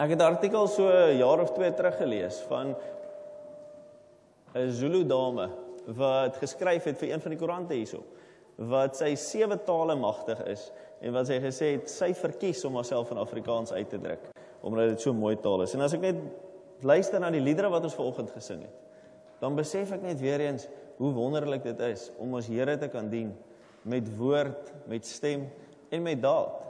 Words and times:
Ek 0.00 0.14
het 0.14 0.18
'n 0.18 0.32
artikel 0.32 0.66
so 0.66 0.88
'n 0.88 1.18
jaar 1.18 1.40
of 1.40 1.52
2 1.52 1.74
terug 1.74 1.96
gelees 1.96 2.40
van 2.48 2.74
'n 4.54 4.70
Zulu 4.70 5.06
dame 5.06 5.50
wat 5.86 6.36
geskryf 6.36 6.84
het 6.84 6.98
vir 6.98 7.10
een 7.10 7.20
van 7.20 7.30
die 7.30 7.38
koerante 7.38 7.74
hierso 7.74 8.02
wat 8.56 8.96
sy 8.96 9.14
sewe 9.14 9.56
tale 9.64 9.96
magtig 9.96 10.42
is 10.44 10.72
en 11.00 11.12
wat 11.12 11.26
sy 11.26 11.38
gesê 11.40 11.72
het 11.76 11.90
sy 11.90 12.14
verkies 12.14 12.64
om 12.64 12.74
haarself 12.74 13.10
in 13.10 13.18
Afrikaans 13.18 13.72
uit 13.72 13.88
te 13.88 13.98
druk 13.98 14.20
omdat 14.60 14.88
dit 14.88 15.00
so 15.00 15.12
mooi 15.12 15.36
taal 15.40 15.62
is. 15.62 15.74
En 15.74 15.80
as 15.80 15.94
ek 15.94 16.00
net 16.00 16.16
luister 16.80 17.20
na 17.20 17.30
die 17.30 17.40
liedere 17.40 17.70
wat 17.70 17.84
ons 17.84 17.94
vanoggend 17.94 18.30
gesing 18.30 18.60
het, 18.60 18.74
dan 19.40 19.56
besef 19.56 19.92
ek 19.92 20.02
net 20.02 20.20
weer 20.20 20.40
eens 20.40 20.68
hoe 20.96 21.12
wonderlik 21.12 21.62
dit 21.62 21.80
is 21.80 22.10
om 22.18 22.34
ons 22.34 22.46
Here 22.46 22.76
te 22.78 22.88
kan 22.88 23.08
dien 23.08 23.36
met 23.82 24.16
woord, 24.16 24.72
met 24.86 25.06
stem 25.06 25.48
en 25.90 26.02
met 26.02 26.22
daad. 26.22 26.60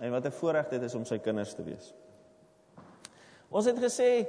En 0.00 0.10
wat 0.10 0.26
'n 0.26 0.30
voorreg 0.30 0.68
dit 0.68 0.82
is 0.82 0.94
om 0.94 1.04
sy 1.04 1.18
kinders 1.18 1.54
te 1.54 1.62
wees. 1.62 1.94
Ons 3.48 3.68
het 3.70 3.78
gesê 3.80 4.26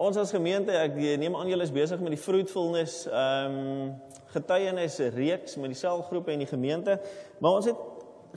ons 0.00 0.16
as 0.16 0.32
gemeente, 0.34 0.72
ek 0.72 0.96
neem 1.20 1.36
aan 1.36 1.50
julle 1.52 1.66
is 1.66 1.72
besig 1.74 2.00
met 2.02 2.16
die 2.16 2.20
fruitfulness 2.20 3.04
ehm 3.10 3.58
um, 3.60 3.94
getuienis 4.34 4.96
reeks 5.14 5.52
met 5.62 5.70
die 5.70 5.78
selgroepe 5.78 6.32
en 6.32 6.40
die 6.42 6.48
gemeente, 6.50 6.96
maar 7.38 7.60
ons 7.60 7.68
het 7.68 7.82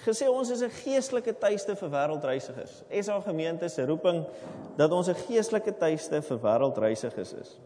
gesê 0.05 0.27
ons 0.29 0.49
is 0.53 0.61
'n 0.61 0.69
geestelike 0.83 1.33
tuiste 1.33 1.75
vir 1.75 1.89
wêreldreisigers. 1.89 2.83
SA 3.01 3.19
gemeente 3.21 3.67
se 3.69 3.85
roeping 3.85 4.25
dat 4.77 4.91
ons 4.91 5.07
'n 5.07 5.15
geestelike 5.15 5.73
tuiste 5.77 6.21
vir 6.21 6.37
wêreldreisigers 6.37 7.33
is. 7.33 7.59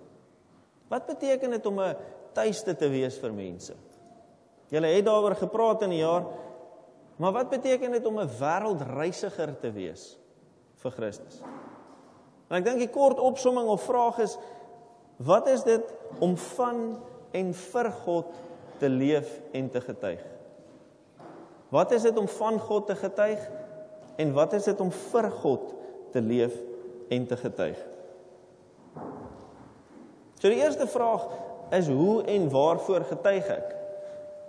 Wat 0.88 1.06
beteken 1.06 1.52
dit 1.52 1.66
om 1.66 1.80
'n 1.80 1.96
tuiste 2.34 2.76
te 2.76 2.90
wees 2.90 3.18
vir 3.20 3.34
mense? 3.34 3.74
Julle 4.70 4.88
het 4.88 5.06
daaroor 5.06 5.36
gepraat 5.36 5.82
in 5.82 5.90
die 5.90 6.04
jaar, 6.04 6.24
maar 7.18 7.34
wat 7.34 7.50
beteken 7.50 7.92
dit 7.92 8.06
om 8.06 8.20
'n 8.20 8.30
wêreldreisiger 8.40 9.60
te 9.60 9.72
wees 9.72 10.18
vir 10.76 10.92
Christus? 10.92 11.42
En 12.52 12.58
ek 12.60 12.66
dink 12.68 12.82
die 12.84 12.92
kort 12.92 13.20
opsomming 13.24 13.70
of 13.72 13.86
vraag 13.88 14.18
is 14.26 14.36
wat 15.24 15.48
is 15.48 15.62
dit 15.64 15.94
om 16.20 16.34
van 16.36 16.82
en 17.32 17.54
vir 17.56 17.90
God 18.02 18.34
te 18.82 18.90
leef 18.92 19.30
en 19.56 19.70
te 19.72 19.80
getuig? 19.86 20.26
Wat 21.72 21.94
is 21.96 22.04
dit 22.04 22.18
om 22.20 22.28
van 22.28 22.60
God 22.60 22.90
te 22.90 22.98
getuig 23.00 23.46
en 24.20 24.34
wat 24.36 24.58
is 24.60 24.68
dit 24.68 24.84
om 24.84 24.92
vir 24.92 25.30
God 25.46 25.72
te 26.12 26.20
leef 26.20 26.58
en 27.08 27.30
te 27.30 27.40
getuig? 27.40 27.80
So 30.42 30.52
die 30.52 30.60
eerste 30.60 30.90
vraag 30.92 31.30
is 31.72 31.88
hoe 31.88 32.20
en 32.28 32.52
waarvoor 32.52 33.08
getuig 33.14 33.48
ek? 33.48 33.76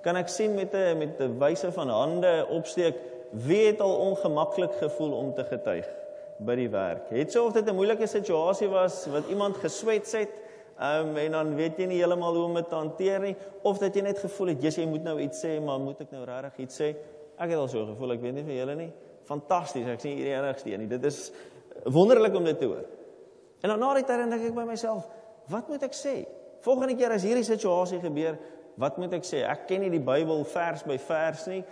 Kan 0.02 0.18
ek 0.18 0.32
sien 0.32 0.58
met 0.58 0.74
'n 0.74 0.98
met 0.98 1.20
'n 1.20 1.38
wyse 1.38 1.70
van 1.70 1.88
hande 1.88 2.46
opsteek 2.50 2.98
wie 3.30 3.66
het 3.66 3.80
al 3.80 3.94
ongemaklik 4.10 4.74
gevoel 4.82 5.12
om 5.12 5.34
te 5.34 5.44
getuig 5.44 6.01
by 6.46 6.56
die 6.56 6.70
werk? 6.70 7.10
Het 7.10 7.32
sou 7.32 7.46
of 7.46 7.52
dit 7.52 7.66
'n 7.68 7.74
moeilike 7.74 8.06
situasie 8.06 8.68
was 8.68 9.06
wat 9.06 9.28
iemand 9.28 9.56
geswets 9.56 10.12
het 10.12 10.40
Um, 10.82 11.16
en 11.16 11.30
dan 11.30 11.54
weet 11.54 11.76
jy 11.78 11.86
nie 11.86 11.98
heeltemal 11.98 12.34
hoe 12.34 12.44
om 12.44 12.54
dit 12.54 12.68
te 12.68 12.74
hanteer 12.74 13.20
nie 13.20 13.36
of 13.62 13.78
dat 13.78 13.94
jy 13.94 14.02
net 14.02 14.18
gevoel 14.18 14.46
het 14.46 14.62
jy 14.62 14.86
moet 14.86 15.02
nou 15.02 15.20
iets 15.20 15.44
sê 15.44 15.60
maar 15.60 15.78
moet 15.78 16.00
ek 16.00 16.10
nou 16.10 16.24
regtig 16.24 16.58
iets 16.58 16.80
sê 16.80 16.96
Ek 17.42 17.50
het 17.50 17.58
al 17.58 17.68
so 17.70 17.82
gevoel, 17.88 18.14
ek 18.14 18.22
weet 18.22 18.36
nie 18.36 18.44
vir 18.46 18.56
julle 18.60 18.76
nie. 18.78 18.90
Fantasties, 19.26 19.88
ek 19.90 20.02
sien 20.02 20.14
hierdie 20.18 20.34
enigste 20.34 20.70
een 20.70 20.84
nie. 20.84 20.90
Dit 20.90 21.04
is 21.08 21.24
wonderlik 21.90 22.36
om 22.38 22.46
dit 22.46 22.58
te 22.60 22.68
hoor. 22.70 22.84
En 23.62 23.72
dan 23.72 23.80
na 23.82 23.92
die 23.98 24.04
tyd 24.06 24.24
dink 24.30 24.48
ek 24.50 24.56
by 24.56 24.66
myself, 24.68 25.08
wat 25.50 25.70
moet 25.70 25.82
ek 25.86 25.96
sê? 25.96 26.16
Volgende 26.62 26.94
keer 26.98 27.14
as 27.16 27.24
hierdie 27.26 27.46
situasie 27.46 27.98
gebeur, 28.02 28.38
wat 28.80 28.98
moet 29.00 29.16
ek 29.18 29.26
sê? 29.26 29.42
Ek 29.46 29.66
ken 29.70 29.82
nie 29.82 29.90
die 29.92 30.02
Bybel 30.02 30.44
vers 30.52 30.84
by 30.86 30.98
vers 31.02 31.46
nie. 31.50 31.62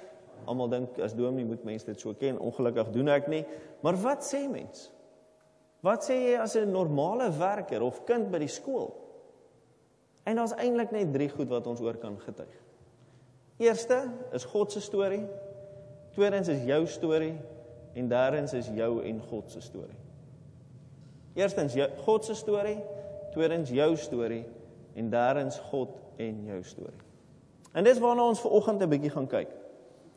Almal 0.51 0.71
dink 0.73 0.99
as 1.05 1.15
dominee 1.15 1.47
moet 1.47 1.63
mense 1.67 1.87
dit 1.87 2.01
so 2.01 2.15
ken. 2.19 2.39
Ongelukkig 2.43 2.91
doen 2.95 3.13
ek 3.15 3.29
nie. 3.31 3.45
Maar 3.85 3.99
wat 4.03 4.27
sê 4.27 4.43
mens? 4.51 4.89
Wat 5.87 6.05
sê 6.05 6.17
jy 6.19 6.41
as 6.41 6.57
'n 6.57 6.73
normale 6.73 7.31
werker 7.31 7.83
of 7.83 8.05
kind 8.05 8.31
by 8.31 8.39
die 8.39 8.51
skool? 8.51 8.91
En 10.25 10.37
daar's 10.37 10.53
eintlik 10.53 10.91
net 10.93 11.13
drie 11.13 11.29
goed 11.29 11.49
wat 11.49 11.67
ons 11.67 11.81
oor 11.81 11.97
kan 11.97 12.19
getuig. 12.19 12.57
Eerste 13.59 14.11
is 14.33 14.45
God 14.45 14.73
se 14.73 14.81
storie. 14.81 15.27
Tweedens 16.15 16.49
is 16.49 16.65
jou 16.65 16.87
storie 16.87 17.39
en 17.95 18.09
derdens 18.09 18.53
is 18.53 18.67
jou 18.67 19.03
en 19.05 19.21
God 19.21 19.51
se 19.51 19.61
storie. 19.61 19.99
Eerstens 21.35 21.77
God 22.05 22.25
se 22.25 22.35
storie, 22.35 22.79
tweedens 23.33 23.71
jou 23.71 23.97
storie 23.97 24.45
en 24.95 25.11
derdens 25.11 25.59
God 25.71 25.95
en 26.17 26.45
jou 26.45 26.63
storie. 26.63 27.05
En 27.73 27.85
dis 27.85 27.99
waarna 28.03 28.27
ons 28.27 28.41
ver 28.41 28.51
oggend 28.51 28.83
'n 28.83 28.89
bietjie 28.89 29.11
gaan 29.11 29.27
kyk. 29.27 29.60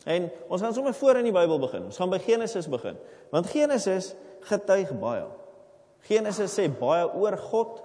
En 0.04 0.28
ons 0.48 0.62
gaan 0.62 0.74
sommer 0.76 0.94
voor 0.94 1.22
in 1.22 1.30
die 1.30 1.36
Bybel 1.36 1.60
begin. 1.64 1.88
Ons 1.88 2.00
gaan 2.02 2.12
by 2.12 2.20
Genesis 2.24 2.68
begin. 2.72 2.98
Want 3.32 3.50
Genesis 3.52 4.14
getuig 4.50 4.92
baie. 5.00 5.26
Genesis 6.08 6.56
sê 6.60 6.68
baie 6.68 7.08
oor 7.08 7.38
God. 7.40 7.80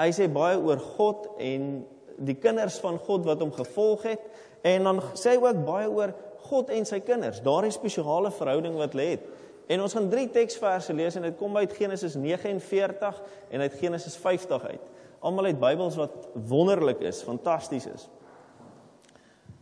Hy 0.00 0.08
sê 0.16 0.30
baie 0.32 0.56
oor 0.56 0.80
God 0.96 1.28
en 1.38 1.72
die 2.20 2.36
kinders 2.40 2.78
van 2.80 2.98
God 3.00 3.26
wat 3.28 3.40
hom 3.40 3.52
gevolg 3.52 4.04
het 4.08 4.24
en 4.66 4.84
dan 4.84 4.98
sê 5.16 5.34
hy 5.34 5.40
ook 5.40 5.60
baie 5.64 5.88
oor 5.88 6.12
God 6.50 6.72
en 6.74 6.86
sy 6.88 6.98
kinders, 7.04 7.40
daardie 7.44 7.72
spesiale 7.72 8.32
verhouding 8.34 8.76
wat 8.76 8.96
hulle 8.96 9.06
het. 9.14 9.28
En 9.70 9.84
ons 9.84 9.94
gaan 9.94 10.08
drie 10.10 10.26
teksverse 10.32 10.94
lees 10.96 11.16
en 11.16 11.28
dit 11.28 11.36
kom 11.38 11.54
uit 11.56 11.74
Genesis 11.78 12.16
49 12.18 13.20
en 13.50 13.64
uit 13.64 13.76
Genesis 13.78 14.16
50 14.18 14.64
uit. 14.72 14.88
Almal 15.20 15.52
uit 15.52 15.60
Bybels 15.60 15.98
wat 16.00 16.30
wonderlik 16.50 17.04
is, 17.06 17.22
fantasties 17.22 17.86
is. 17.86 18.08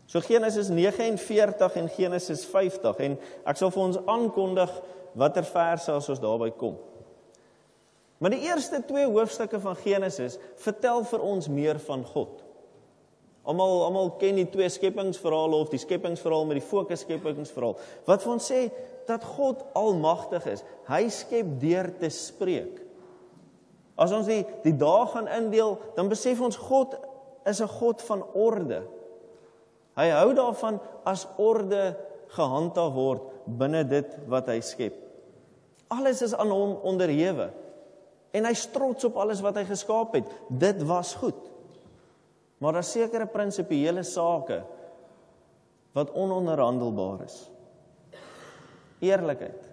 So 0.08 0.20
Genesis 0.24 0.70
49 0.72 1.76
en 1.76 1.88
Genesis 1.92 2.46
50 2.48 3.00
en 3.04 3.16
ek 3.44 3.58
sal 3.60 3.72
vir 3.74 3.82
ons 3.82 3.98
aankondig 4.08 4.72
watter 5.18 5.44
verse 5.44 5.92
as 5.92 6.08
ons 6.08 6.22
daarby 6.22 6.48
kom. 6.56 6.78
Maar 8.18 8.34
die 8.34 8.46
eerste 8.48 8.80
twee 8.88 9.06
hoofstukke 9.06 9.60
van 9.62 9.76
Genesis 9.78 10.38
vertel 10.64 11.04
vir 11.06 11.22
ons 11.22 11.50
meer 11.52 11.78
van 11.84 12.02
God. 12.08 12.40
Almal 13.48 13.84
almal 13.84 14.10
ken 14.20 14.40
die 14.40 14.48
twee 14.50 14.68
skepingsverhale 14.68 15.60
of 15.60 15.70
die 15.72 15.80
skepingsverhaal 15.80 16.48
met 16.48 16.58
die 16.58 16.66
fokus 16.66 17.04
skepingsverhaal. 17.04 17.78
Wat 18.08 18.24
vir 18.24 18.32
ons 18.32 18.48
sê 18.50 18.64
dat 19.08 19.24
God 19.24 19.62
almagtig 19.78 20.48
is. 20.52 20.64
Hy 20.88 21.06
skep 21.12 21.54
deur 21.60 21.88
te 22.00 22.10
spreek. 22.12 22.82
As 23.98 24.12
ons 24.14 24.28
die 24.28 24.42
die 24.64 24.74
dae 24.78 25.06
gaan 25.12 25.30
indeel, 25.38 25.78
dan 25.96 26.10
besef 26.12 26.40
ons 26.44 26.58
God 26.68 26.96
is 27.48 27.60
'n 27.60 27.76
God 27.80 28.02
van 28.02 28.24
orde. 28.34 28.82
Hy 29.98 30.08
hou 30.14 30.30
daarvan 30.36 30.78
as 31.08 31.26
orde 31.42 31.96
gehandhaaf 32.36 32.94
word 32.94 33.28
binne 33.58 33.82
dit 33.88 34.12
wat 34.30 34.50
hy 34.52 34.60
skep. 34.62 34.96
Alles 35.90 36.20
is 36.22 36.34
aan 36.36 36.52
hom 36.52 36.76
onderhewe. 36.86 37.48
En 38.36 38.44
hy 38.44 38.52
trots 38.72 39.08
op 39.08 39.16
alles 39.18 39.40
wat 39.42 39.56
hy 39.58 39.64
geskaap 39.66 40.14
het. 40.18 40.28
Dit 40.52 40.84
was 40.86 41.14
goed. 41.18 41.38
Maar 42.60 42.78
daar 42.78 42.86
sekerre 42.86 43.26
prinsipiële 43.30 44.04
sake 44.06 44.60
wat 45.96 46.12
ononderhandelbaar 46.12 47.24
is. 47.24 47.38
Eerlikheid. 49.02 49.64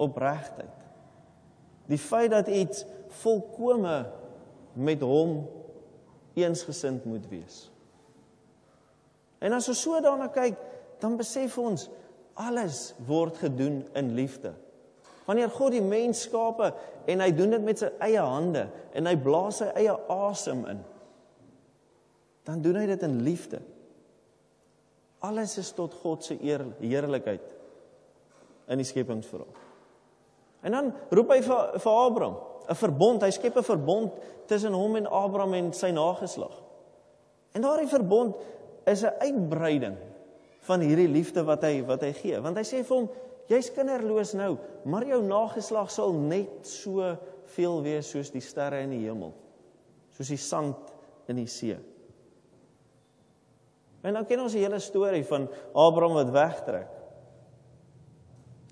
Opregtheid. 0.00 0.76
Die 1.90 1.98
feit 1.98 2.30
dat 2.30 2.50
iets 2.52 2.84
volkome 3.22 4.04
met 4.78 5.02
hom 5.02 5.40
eensgesind 6.38 7.04
moet 7.08 7.26
wees. 7.30 7.64
En 9.40 9.56
as 9.56 9.68
ons 9.72 9.82
so 9.82 10.00
daarna 10.04 10.28
kyk, 10.32 10.58
dan 11.00 11.16
besef 11.16 11.56
ons 11.58 11.88
alles 12.40 12.90
word 13.08 13.40
gedoen 13.40 13.82
in 13.96 14.12
liefde. 14.14 14.52
Wanneer 15.28 15.52
God 15.54 15.74
die 15.76 15.84
mens 15.84 16.24
skape 16.26 16.72
en 17.08 17.22
hy 17.22 17.30
doen 17.36 17.54
dit 17.54 17.64
met 17.64 17.80
sy 17.80 17.90
eie 18.04 18.22
hande 18.24 18.66
en 18.96 19.08
hy 19.08 19.16
blaas 19.20 19.60
sy 19.62 19.68
eie 19.78 19.94
asem 20.12 20.64
in, 20.72 20.80
dan 22.48 22.62
doen 22.64 22.80
hy 22.80 22.86
dit 22.90 23.06
in 23.06 23.20
liefde. 23.24 23.60
Alles 25.24 25.56
is 25.60 25.72
tot 25.76 25.94
God 26.02 26.24
se 26.24 26.36
eer, 26.40 26.64
heerlikheid 26.80 27.44
in 28.72 28.80
die 28.80 28.88
skepingsverhaal. 28.88 29.58
En 30.64 30.76
dan 30.76 30.90
roep 31.12 31.32
hy 31.32 31.40
vir 31.44 31.78
vir 31.80 31.98
Abraham, 32.06 32.36
'n 32.68 32.76
verbond, 32.76 33.22
hy 33.22 33.30
skep 33.30 33.56
'n 33.56 33.64
verbond 33.64 34.12
tussen 34.46 34.72
hom 34.72 34.96
en 34.96 35.06
Abraham 35.06 35.54
en 35.54 35.72
sy 35.72 35.90
nageslag. 35.90 36.52
En 37.52 37.62
daardie 37.62 37.88
verbond 37.88 38.36
is 38.86 39.04
'n 39.04 39.16
uitbreiding 39.20 39.96
van 40.60 40.80
hierdie 40.80 41.08
liefde 41.08 41.44
wat 41.44 41.62
hy 41.62 41.82
wat 41.86 42.02
hy 42.02 42.12
gee, 42.12 42.40
want 42.40 42.56
hy 42.56 42.64
sê 42.64 42.84
vir 42.84 42.96
hom, 42.96 43.08
jy's 43.48 43.70
kinderloos 43.74 44.34
nou, 44.34 44.58
maar 44.84 45.04
jou 45.04 45.22
nageslag 45.22 45.90
sal 45.90 46.12
net 46.12 46.66
so 46.66 47.16
veel 47.44 47.82
wees 47.82 48.10
soos 48.10 48.30
die 48.30 48.44
sterre 48.44 48.82
in 48.84 48.90
die 48.90 49.06
hemel, 49.06 49.32
soos 50.10 50.28
die 50.28 50.36
sand 50.36 50.92
in 51.28 51.36
die 51.36 51.48
see. 51.50 51.76
En 54.00 54.16
dan 54.16 54.26
ken 54.26 54.40
ons 54.40 54.54
die 54.56 54.62
hele 54.62 54.78
storie 54.80 55.24
van 55.28 55.48
Abraham 55.76 56.16
wat 56.16 56.32
wegtrek. 56.32 56.88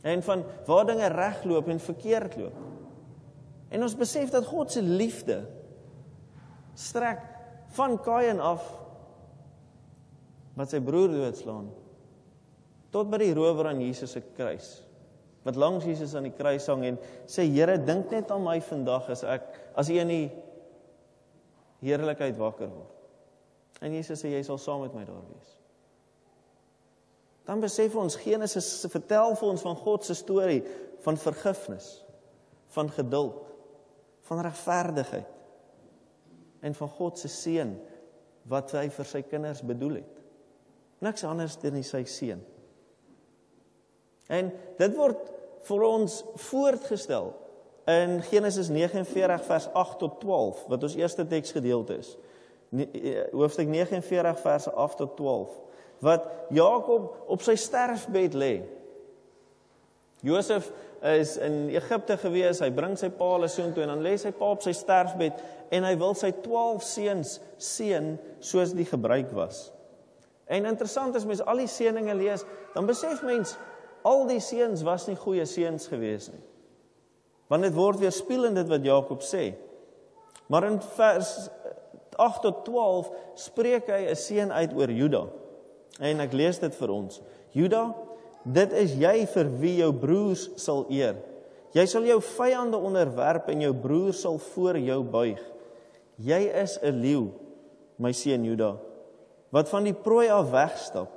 En 0.09 0.23
van 0.23 0.45
waar 0.67 0.87
dinge 0.87 1.09
regloop 1.13 1.69
en 1.69 1.81
verkeerd 1.81 2.37
loop. 2.37 2.57
En 3.69 3.83
ons 3.85 3.97
besef 3.99 4.31
dat 4.33 4.47
God 4.49 4.73
se 4.73 4.83
liefde 4.83 5.43
strek 6.79 7.21
van 7.77 7.99
Kain 8.01 8.41
af 8.41 8.65
wat 10.59 10.75
sy 10.75 10.81
broer 10.85 11.13
doodslaan 11.13 11.71
tot 12.95 13.11
by 13.13 13.21
die 13.23 13.35
rower 13.37 13.71
aan 13.71 13.83
Jesus 13.85 14.17
se 14.17 14.23
kruis 14.37 14.75
wat 15.49 15.57
langs 15.57 15.87
Jesus 15.89 16.15
aan 16.19 16.27
die 16.29 16.35
kruis 16.35 16.67
hang 16.69 16.85
en 16.85 16.99
sê 17.31 17.47
Here, 17.49 17.79
dink 17.81 18.11
net 18.13 18.31
aan 18.35 18.45
my 18.45 18.59
vandag 18.65 19.09
as 19.15 19.25
ek 19.25 19.47
as 19.79 19.89
U 19.89 19.97
in 19.97 20.11
die 20.13 20.27
heerlikheid 21.85 22.37
wakker 22.39 22.69
word. 22.69 22.95
En 23.81 23.95
Jesus 23.95 24.21
sê 24.21 24.33
jy 24.35 24.43
sal 24.45 24.59
saam 24.61 24.83
met 24.83 24.95
my 24.97 25.05
daar 25.07 25.23
wees. 25.31 25.55
Dan 27.49 27.63
besef 27.65 27.95
ons 27.97 28.19
Genesis 28.21 28.69
vertel 28.93 29.37
vir 29.39 29.49
ons 29.49 29.65
van 29.65 29.79
God 29.79 30.05
se 30.05 30.19
storie 30.19 30.61
van 31.07 31.17
vergifnis, 31.17 31.87
van 32.75 32.91
geduld, 32.93 33.47
van 34.29 34.43
regverdigheid 34.45 35.37
en 36.61 36.75
van 36.75 36.91
God 36.99 37.17
se 37.17 37.31
seën 37.33 37.73
wat 38.51 38.75
hy 38.77 38.89
vir 38.93 39.09
sy 39.09 39.23
kinders 39.25 39.63
bedoel 39.65 40.03
het. 40.03 40.18
Niks 41.05 41.25
anders 41.25 41.59
dan 41.63 41.83
sy 41.87 42.03
seën. 42.05 42.41
En 44.29 44.51
dit 44.79 44.97
word 44.97 45.29
vir 45.69 45.85
ons 45.87 46.17
voortgestel 46.49 47.31
in 47.89 48.19
Genesis 48.29 48.69
49 48.69 49.45
vers 49.45 49.69
8 49.73 49.99
tot 49.99 50.19
12 50.21 50.67
wat 50.69 50.83
ons 50.83 50.97
eerste 50.99 51.27
teksgedeelte 51.27 51.97
is. 52.03 52.17
Eh, 52.71 53.23
hoofstuk 53.33 53.69
49 53.69 54.41
verse 54.41 54.71
8 54.71 54.97
tot 54.97 55.17
12 55.17 55.55
wat 56.05 56.27
Jakob 56.55 57.25
op 57.27 57.43
sy 57.43 57.57
sterfbed 57.59 58.37
lê. 58.39 58.53
Josef 60.23 60.69
is 61.03 61.37
in 61.43 61.71
Egipte 61.73 62.19
gewees, 62.21 62.61
hy 62.63 62.69
bring 62.75 62.95
sy 62.99 63.09
pa 63.15 63.33
hulle 63.33 63.49
soontoe 63.51 63.83
en 63.83 63.95
dan 63.95 64.05
lê 64.05 64.13
sy 64.21 64.31
pa 64.37 64.53
op 64.53 64.63
sy 64.63 64.75
sterfbed 64.77 65.41
en 65.75 65.87
hy 65.89 65.95
wil 65.99 66.15
sy 66.19 66.31
12 66.45 66.85
seuns 66.87 67.35
seën 67.63 68.13
soos 68.39 68.77
die 68.77 68.87
gebruik 68.87 69.33
was. 69.35 69.69
En 70.49 70.65
interessant 70.65 71.15
is 71.15 71.27
mens 71.29 71.43
al 71.45 71.61
die 71.61 71.69
seëninge 71.69 72.15
lees, 72.17 72.45
dan 72.75 72.89
besef 72.89 73.23
mens 73.23 73.57
al 74.09 74.25
die 74.29 74.41
seuns 74.41 74.83
was 74.87 75.07
nie 75.09 75.17
goeie 75.19 75.45
seuns 75.49 75.89
gewees 75.91 76.31
nie. 76.33 76.45
Want 77.49 77.65
dit 77.67 77.75
word 77.77 78.01
weer 78.01 78.13
spieelend 78.13 78.57
dit 78.57 78.69
wat 78.69 78.85
Jakob 78.85 79.25
sê. 79.25 79.53
Maar 80.49 80.71
in 80.71 80.79
vers 80.97 81.33
8 82.19 82.43
tot 82.43 82.65
12 82.65 83.11
spreek 83.39 83.89
hy 83.93 84.09
'n 84.09 84.17
seën 84.17 84.53
uit 84.53 84.75
oor 84.75 84.91
Juda. 84.91 85.27
En 86.01 86.21
ek 86.21 86.33
lees 86.33 86.59
dit 86.59 86.75
vir 86.75 86.91
ons. 86.91 87.21
Juda, 87.53 87.95
dit 88.45 88.73
is 88.73 88.95
jy 88.95 89.27
vir 89.27 89.47
wie 89.61 89.77
jou 89.77 89.93
broers 89.93 90.49
sal 90.57 90.87
eer. 90.91 91.17
Jy 91.73 91.87
sal 91.87 92.05
jou 92.05 92.21
vyande 92.21 92.77
onderwerp 92.77 93.49
en 93.49 93.61
jou 93.61 93.75
broers 93.75 94.21
sal 94.21 94.39
voor 94.39 94.79
jou 94.79 95.03
buig. 95.03 95.41
Jy 96.17 96.41
is 96.63 96.79
'n 96.83 97.01
leeu, 97.01 97.33
my 97.99 98.13
seun 98.13 98.45
Juda, 98.45 98.77
wat 99.51 99.69
van 99.69 99.85
die 99.85 99.95
prooi 99.95 100.29
af 100.29 100.51
wegstap. 100.51 101.13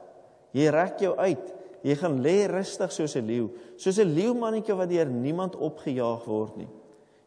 Jy 0.51 0.69
rek 0.69 0.99
jou 0.99 1.15
uit 1.17 1.61
Jy 1.81 1.95
gaan 1.97 2.19
lê 2.21 2.45
rustig 2.49 2.91
soos 2.93 3.15
'n 3.15 3.25
leeu, 3.25 3.49
soos 3.77 3.97
'n 3.97 4.13
leeumannetjie 4.13 4.75
wat 4.77 4.89
deur 4.89 5.09
niemand 5.09 5.55
opgejaag 5.55 6.25
word 6.25 6.57
nie. 6.57 6.69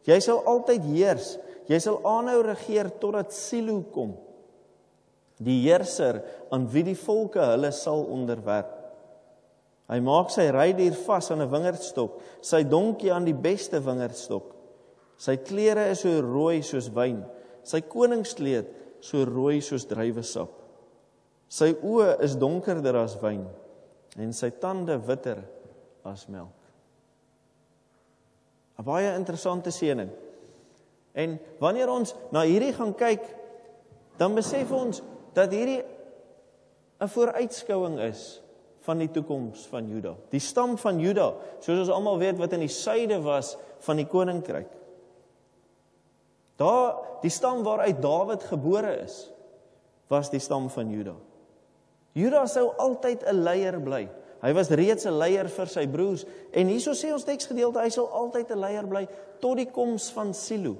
Jy 0.06 0.20
sal 0.20 0.44
altyd 0.46 0.82
heers. 0.84 1.38
Jy 1.66 1.78
sal 1.78 2.00
aanhou 2.04 2.42
regeer 2.42 2.90
totdat 3.00 3.32
Silo 3.32 3.82
kom. 3.90 4.16
Die 5.40 5.62
heerser 5.62 6.22
aan 6.52 6.68
wie 6.68 6.82
die 6.82 6.94
volke 6.94 7.40
hulle 7.40 7.72
sal 7.72 8.04
onderwerp. 8.04 8.70
Hy 9.88 10.00
maak 10.00 10.30
sy 10.30 10.50
rydier 10.50 10.92
vas 10.92 11.30
aan 11.30 11.42
'n 11.42 11.50
wingerdstok, 11.50 12.20
sy 12.40 12.62
donkie 12.62 13.12
aan 13.12 13.24
die 13.24 13.34
beste 13.34 13.80
wingerdstok. 13.80 14.54
Sy 15.16 15.36
klere 15.36 15.90
is 15.90 16.00
so 16.00 16.20
rooi 16.20 16.62
soos 16.62 16.88
wyn, 16.88 17.24
sy 17.62 17.80
koningskleed 17.80 18.66
so 19.00 19.24
rooi 19.24 19.60
soos 19.60 19.84
druiwesap. 19.84 20.63
Sy 21.54 21.70
oë 21.86 22.16
is 22.26 22.34
donkerder 22.40 22.96
as 22.98 23.14
wyn 23.22 23.44
en 24.18 24.32
sy 24.34 24.50
tande 24.58 24.96
witter 25.06 25.38
as 26.06 26.26
melk. 26.26 26.54
'n 28.78 28.82
Baie 28.82 29.12
interessante 29.14 29.70
seëning. 29.70 30.10
En 31.14 31.38
wanneer 31.60 31.90
ons 31.90 32.14
na 32.34 32.42
hierdie 32.42 32.72
gaan 32.74 32.94
kyk, 32.94 33.22
dan 34.18 34.34
besef 34.34 34.72
ons 34.72 35.02
dat 35.34 35.52
hierdie 35.52 35.84
'n 37.00 37.08
vooruitskouing 37.08 38.00
is 38.00 38.40
van 38.80 38.98
die 38.98 39.08
toekoms 39.08 39.66
van 39.66 39.88
Juda. 39.88 40.14
Die 40.30 40.40
stam 40.40 40.76
van 40.76 40.98
Juda, 40.98 41.34
soos 41.60 41.78
ons 41.78 41.88
almal 41.90 42.18
weet 42.18 42.38
wat 42.38 42.52
in 42.52 42.60
die 42.60 42.68
suide 42.68 43.22
was 43.22 43.56
van 43.78 43.96
die 43.96 44.06
koninkryk. 44.06 44.70
Daar 46.56 46.96
die 47.22 47.30
stam 47.30 47.62
waaruit 47.62 48.02
Dawid 48.02 48.42
gebore 48.42 49.02
is, 49.04 49.30
was 50.08 50.30
die 50.30 50.40
stam 50.40 50.68
van 50.70 50.90
Juda. 50.90 51.14
Juda 52.14 52.46
sou 52.46 52.70
altyd 52.78 53.24
'n 53.26 53.42
leier 53.42 53.80
bly. 53.80 54.08
Hy 54.42 54.52
was 54.52 54.70
reeds 54.70 55.06
'n 55.06 55.18
leier 55.18 55.48
vir 55.48 55.66
sy 55.66 55.86
broers 55.86 56.24
en 56.52 56.68
hieso 56.68 56.92
sê 56.92 57.12
ons 57.12 57.24
teksgedeelte 57.24 57.80
hy 57.80 57.88
sal 57.88 58.08
altyd 58.12 58.50
'n 58.50 58.60
leier 58.60 58.86
bly 58.86 59.08
tot 59.40 59.56
die 59.56 59.70
koms 59.70 60.10
van 60.12 60.34
Silo. 60.34 60.76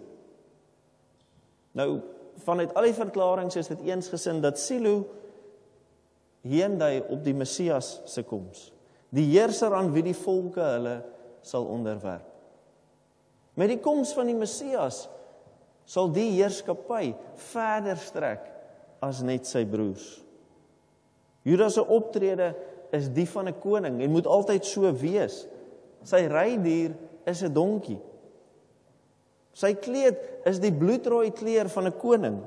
Nou 1.75 2.00
vanuit 2.44 2.75
al 2.75 2.82
die 2.82 2.92
verklaringe 2.92 3.58
is 3.58 3.69
dit 3.69 3.81
eensgesind 3.81 4.42
dat 4.42 4.58
Silo 4.58 5.06
hierdie 6.42 7.02
op 7.08 7.25
die 7.25 7.34
Messias 7.34 8.00
se 8.04 8.22
koms. 8.22 8.72
Die 9.10 9.26
heerser 9.32 9.75
aan 9.75 9.92
wie 9.92 10.02
die 10.02 10.14
volke 10.14 10.60
hulle 10.60 11.02
sal 11.42 11.64
onderwerp. 11.64 12.26
Met 13.54 13.69
die 13.69 13.80
koms 13.80 14.12
van 14.12 14.26
die 14.26 14.34
Messias 14.34 15.08
sal 15.87 16.10
die 16.12 16.30
heerskappy 16.34 17.14
verder 17.52 17.96
strek 17.96 18.50
as 19.00 19.22
net 19.22 19.46
sy 19.46 19.64
broers. 19.64 20.24
Judas 21.44 21.76
se 21.76 21.85
optrede 21.85 22.55
is 22.94 23.11
die 23.12 23.26
van 23.29 23.49
'n 23.49 23.58
koning 23.61 24.00
en 24.02 24.11
moet 24.11 24.26
altyd 24.26 24.64
so 24.64 24.93
wees. 24.93 25.46
Sy 26.02 26.26
rydier 26.26 26.96
is 27.26 27.43
'n 27.43 27.52
donkie. 27.52 28.00
Sy 29.52 29.75
kleed 29.75 30.19
is 30.44 30.58
die 30.61 30.73
bloedrooi 30.73 31.31
kleur 31.31 31.69
van 31.69 31.87
'n 31.87 31.99
koning. 31.99 32.43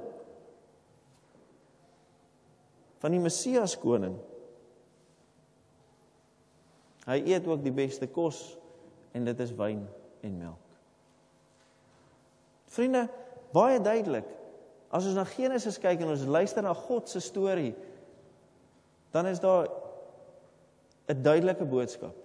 Van 2.97 3.11
die 3.11 3.19
Messias 3.19 3.77
koning. 3.77 4.17
Hy 7.05 7.21
eet 7.25 7.47
ook 7.47 7.63
die 7.63 7.71
beste 7.71 8.07
kos 8.07 8.57
en 9.13 9.23
dit 9.23 9.39
is 9.39 9.53
wyn 9.55 9.87
en 10.21 10.37
melk. 10.37 10.65
Vriende, 12.65 13.07
baie 13.53 13.79
duidelik. 13.81 14.27
As 14.91 15.05
ons 15.05 15.15
na 15.15 15.23
Genesis 15.23 15.79
kyk 15.79 16.01
en 16.01 16.11
ons 16.13 16.25
luister 16.25 16.63
na 16.63 16.73
God 16.73 17.09
se 17.09 17.19
storie, 17.23 17.75
dan 19.11 19.25
is 19.25 19.39
daar 19.39 19.67
'n 21.07 21.21
duidelike 21.21 21.65
boodskap. 21.65 22.15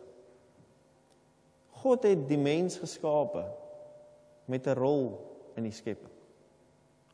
God 1.83 2.03
het 2.03 2.29
die 2.29 2.39
mens 2.39 2.79
geskape 2.79 3.45
met 4.45 4.67
'n 4.67 4.79
rol 4.79 5.19
in 5.57 5.63
die 5.63 5.73
skepping. 5.73 6.13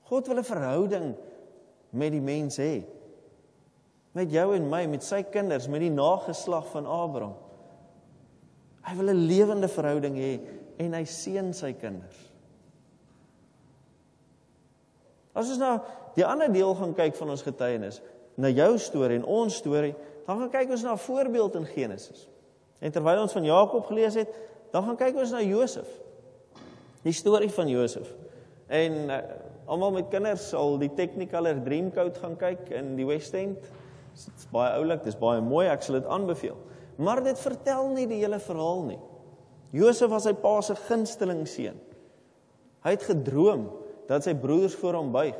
God 0.02 0.26
wil 0.26 0.38
'n 0.38 0.44
verhouding 0.44 1.16
met 1.90 2.12
die 2.12 2.20
mens 2.20 2.58
hê. 2.58 2.84
Met 4.12 4.30
jou 4.30 4.54
en 4.54 4.68
my, 4.68 4.86
met 4.86 5.04
sy 5.04 5.22
kinders, 5.22 5.68
met 5.68 5.80
die 5.80 5.92
nageslag 5.92 6.66
van 6.70 6.86
Abraham. 6.86 7.36
Hy 8.82 8.96
wil 8.96 9.10
'n 9.12 9.26
lewende 9.26 9.68
verhouding 9.68 10.16
hê 10.16 10.40
en 10.78 10.92
hy 10.92 11.04
seën 11.04 11.52
sy 11.54 11.72
kinders. 11.72 12.32
As 15.34 15.48
ons 15.48 15.58
nou 15.58 15.80
die 16.14 16.26
ander 16.26 16.52
deel 16.52 16.74
gaan 16.74 16.94
kyk 16.94 17.14
van 17.14 17.30
ons 17.30 17.42
getuienis, 17.42 18.00
na 18.38 18.50
jou 18.54 18.72
storie 18.78 19.18
en 19.18 19.26
ons 19.26 19.54
storie, 19.54 19.94
dan 20.26 20.42
gaan 20.42 20.52
kyk 20.52 20.70
ons 20.76 20.84
na 20.86 20.92
'n 20.92 21.04
voorbeeld 21.04 21.54
in 21.54 21.66
Genesis. 21.66 22.28
En 22.78 22.92
terwyl 22.92 23.22
ons 23.22 23.32
van 23.32 23.44
Jakob 23.44 23.86
gelees 23.86 24.14
het, 24.14 24.28
dan 24.70 24.84
gaan 24.84 24.96
kyk 24.96 25.16
ons 25.16 25.30
na 25.30 25.42
Josef. 25.42 25.88
Die 27.02 27.12
storie 27.12 27.50
van 27.50 27.68
Josef. 27.68 28.14
En 28.66 28.92
uh, 28.92 29.18
almal 29.66 29.90
met 29.92 30.08
kinders 30.08 30.48
sal 30.48 30.78
die 30.78 30.90
Technicolor 30.94 31.62
Dreamcoat 31.64 32.18
gaan 32.18 32.36
kyk 32.36 32.68
in 32.70 32.96
die 32.96 33.06
West 33.06 33.34
End. 33.34 33.58
Dit 34.14 34.38
is 34.38 34.48
baie 34.52 34.72
oulik, 34.76 35.02
dit 35.04 35.12
is 35.12 35.18
baie 35.18 35.40
mooi, 35.40 35.66
ek 35.68 35.82
sal 35.82 36.00
dit 36.00 36.06
aanbeveel. 36.06 36.56
Maar 36.96 37.22
dit 37.22 37.38
vertel 37.38 37.88
nie 37.88 38.06
die 38.06 38.20
hele 38.22 38.38
verhaal 38.38 38.82
nie. 38.82 39.00
Josef 39.70 40.10
was 40.10 40.26
sy 40.28 40.34
pa 40.34 40.60
se 40.64 40.74
gunsteling 40.74 41.46
seun. 41.48 41.78
Hy 42.84 42.90
het 42.90 43.02
gedroom 43.02 43.68
dat 44.08 44.24
sy 44.24 44.34
broers 44.34 44.76
voor 44.78 44.94
hom 44.94 45.12
buig. 45.12 45.36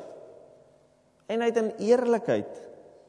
En 1.28 1.40
hy 1.40 1.46
het 1.50 1.60
in 1.60 1.72
eerlikheid 1.78 2.67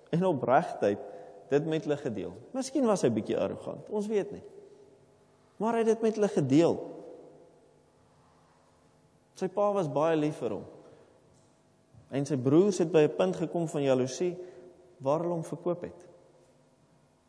en 0.09 0.25
opregtheid 0.25 1.01
dit 1.49 1.65
met 1.65 1.83
hulle 1.83 1.97
gedeel. 1.97 2.33
Miskien 2.53 2.85
was 2.85 3.03
hy 3.05 3.09
bietjie 3.13 3.37
arrogant, 3.37 3.89
ons 3.89 4.07
weet 4.09 4.31
nie. 4.31 4.43
Maar 5.59 5.73
hy 5.73 5.83
het 5.83 5.93
dit 5.93 6.03
met 6.05 6.19
hulle 6.19 6.31
gedeel. 6.31 6.77
Sy 9.39 9.49
pa 9.53 9.69
was 9.75 9.89
baie 9.91 10.17
lief 10.19 10.37
vir 10.43 10.57
hom. 10.57 10.67
En 12.13 12.25
sy 12.25 12.37
broers 12.41 12.79
het 12.81 12.91
by 12.91 13.05
'n 13.07 13.15
punt 13.15 13.35
gekom 13.35 13.67
van 13.67 13.83
jaloesie 13.83 14.37
waar 14.97 15.19
hulle 15.19 15.33
hom 15.33 15.43
verkoop 15.43 15.81
het. 15.81 16.07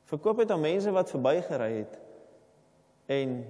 Verkoop 0.04 0.38
het 0.38 0.50
aan 0.50 0.60
mense 0.60 0.90
wat 0.90 1.10
verbygery 1.10 1.72
het 1.72 1.98
en 3.06 3.44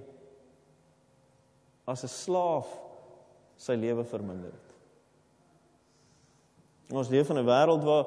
as 1.85 2.03
'n 2.03 2.07
slaaf 2.07 2.67
sy 3.57 3.73
lewe 3.73 4.03
verminder 4.03 4.51
het. 4.51 4.69
Ons 6.91 7.09
leef 7.09 7.29
in 7.29 7.37
'n 7.37 7.45
wêreld 7.45 7.83
waar 7.83 8.05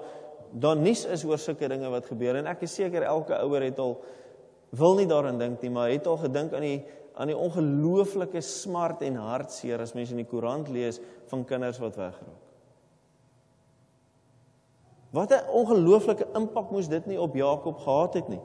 daar 0.54 0.76
nuus 0.78 1.04
is 1.10 1.24
oor 1.26 1.38
sulke 1.38 1.68
dinge 1.68 1.88
wat 1.90 2.06
gebeur 2.06 2.38
en 2.38 2.46
ek 2.46 2.62
is 2.66 2.74
seker 2.74 3.02
elke 3.02 3.34
ouer 3.42 3.66
het 3.66 3.78
al 3.82 3.96
wil 4.74 4.94
nie 4.98 5.06
daaraan 5.06 5.38
dink 5.38 5.62
nie, 5.62 5.70
maar 5.70 5.90
het 5.90 6.06
al 6.06 6.20
gedink 6.22 6.54
aan 6.54 6.66
die 6.66 6.78
aan 7.14 7.30
die 7.30 7.36
ongelooflike 7.38 8.40
smart 8.42 9.04
en 9.06 9.20
hartseer 9.22 9.78
as 9.78 9.92
mense 9.94 10.10
in 10.10 10.24
die 10.24 10.26
koerant 10.26 10.66
lees 10.74 10.96
van 11.30 11.44
kinders 11.46 11.78
wat 11.78 11.94
wegraak. 11.94 12.40
Wat 15.14 15.30
'n 15.30 15.46
ongelooflike 15.46 16.26
impak 16.34 16.70
moes 16.70 16.88
dit 16.88 17.06
nie 17.06 17.20
op 17.20 17.34
Jakob 17.34 17.78
gehad 17.78 18.14
het 18.14 18.28
nie. 18.28 18.40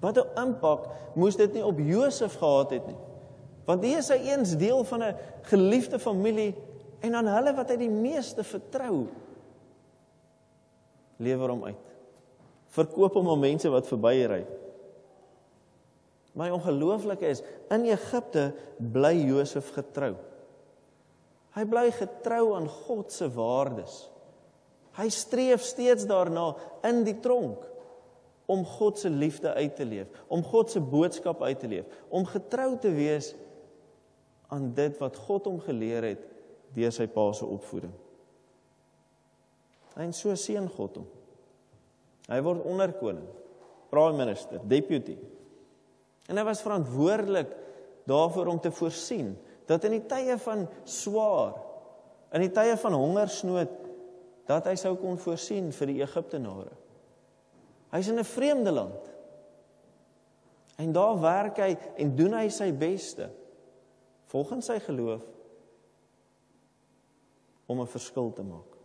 Wat 0.00 0.18
'n 0.18 0.38
impak 0.38 0.86
moes 1.14 1.36
dit 1.36 1.52
nie 1.52 1.64
op 1.64 1.78
Josef 1.78 2.38
gehad 2.38 2.70
het 2.70 2.86
nie. 2.86 2.98
Want 3.64 3.82
hy 3.82 3.96
is 3.98 4.08
hy 4.08 4.30
eens 4.30 4.56
deel 4.56 4.84
van 4.84 5.02
'n 5.02 5.16
geliefde 5.42 5.98
familie 5.98 6.54
en 7.00 7.14
aan 7.14 7.26
hulle 7.26 7.54
wat 7.54 7.70
hy 7.70 7.76
die 7.76 7.90
meeste 7.90 8.44
vertrou 8.44 9.08
lewer 11.22 11.52
hom 11.52 11.64
uit. 11.68 11.82
Verkoop 12.76 13.16
hom 13.16 13.30
aan 13.32 13.42
mense 13.42 13.70
wat 13.72 13.88
verbyry. 13.88 14.42
My 16.36 16.50
ongelooflike 16.52 17.28
is 17.28 17.40
in 17.72 17.86
Egipte 17.88 18.50
bly 18.76 19.14
Josef 19.24 19.70
getrou. 19.76 20.12
Hy 21.56 21.64
bly 21.64 21.86
getrou 21.96 22.50
aan 22.58 22.68
God 22.68 23.14
se 23.14 23.30
waardes. 23.32 24.02
Hy 24.96 25.08
streef 25.12 25.64
steeds 25.64 26.04
daarna 26.08 26.50
in 26.88 27.02
die 27.06 27.16
tronk 27.24 27.64
om 28.46 28.62
God 28.76 29.00
se 29.00 29.10
liefde 29.10 29.50
uit 29.56 29.74
te 29.76 29.84
leef, 29.84 30.12
om 30.30 30.44
God 30.44 30.70
se 30.70 30.80
boodskap 30.80 31.40
uit 31.42 31.58
te 31.58 31.68
leef, 31.68 31.88
om 32.14 32.28
getrou 32.28 32.76
te 32.78 32.92
wees 32.94 33.32
aan 34.52 34.70
dit 34.76 35.00
wat 35.02 35.16
God 35.26 35.48
hom 35.50 35.58
geleer 35.64 36.12
het 36.12 36.22
deur 36.76 36.92
sy 36.94 37.08
pa 37.10 37.24
se 37.34 37.48
opvoeding. 37.48 37.94
En 39.96 40.12
so 40.12 40.34
seën 40.36 40.68
God 40.76 41.00
hom. 41.00 41.06
Hy 42.26 42.40
word 42.42 42.64
onderkoning, 42.66 43.26
prime 43.90 44.18
minister, 44.18 44.60
deputy. 44.66 45.16
En 46.26 46.36
hy 46.36 46.44
was 46.46 46.62
verantwoordelik 46.64 47.52
daarvoor 48.06 48.50
om 48.50 48.60
te 48.60 48.72
voorsien 48.74 49.32
dat 49.66 49.86
in 49.86 49.96
die 49.96 50.06
tye 50.06 50.36
van 50.42 50.66
swaar, 50.84 51.56
in 52.34 52.44
die 52.44 52.52
tye 52.54 52.76
van 52.78 52.94
hongersnood, 52.98 53.72
dat 54.46 54.68
hy 54.70 54.76
sou 54.78 54.94
kon 54.98 55.18
voorsien 55.18 55.72
vir 55.74 55.90
die 55.90 56.02
Egiptenare. 56.04 56.74
Hy's 57.94 58.10
in 58.10 58.18
'n 58.18 58.24
vreemde 58.24 58.70
land. 58.70 59.14
En 60.76 60.92
daar 60.92 61.20
werk 61.20 61.56
hy 61.56 61.76
en 61.96 62.16
doen 62.16 62.34
hy 62.34 62.48
sy 62.48 62.72
beste 62.72 63.30
volgens 64.26 64.66
sy 64.66 64.78
geloof 64.78 65.22
om 67.66 67.80
'n 67.80 67.86
verskil 67.86 68.32
te 68.32 68.42
maak. 68.42 68.75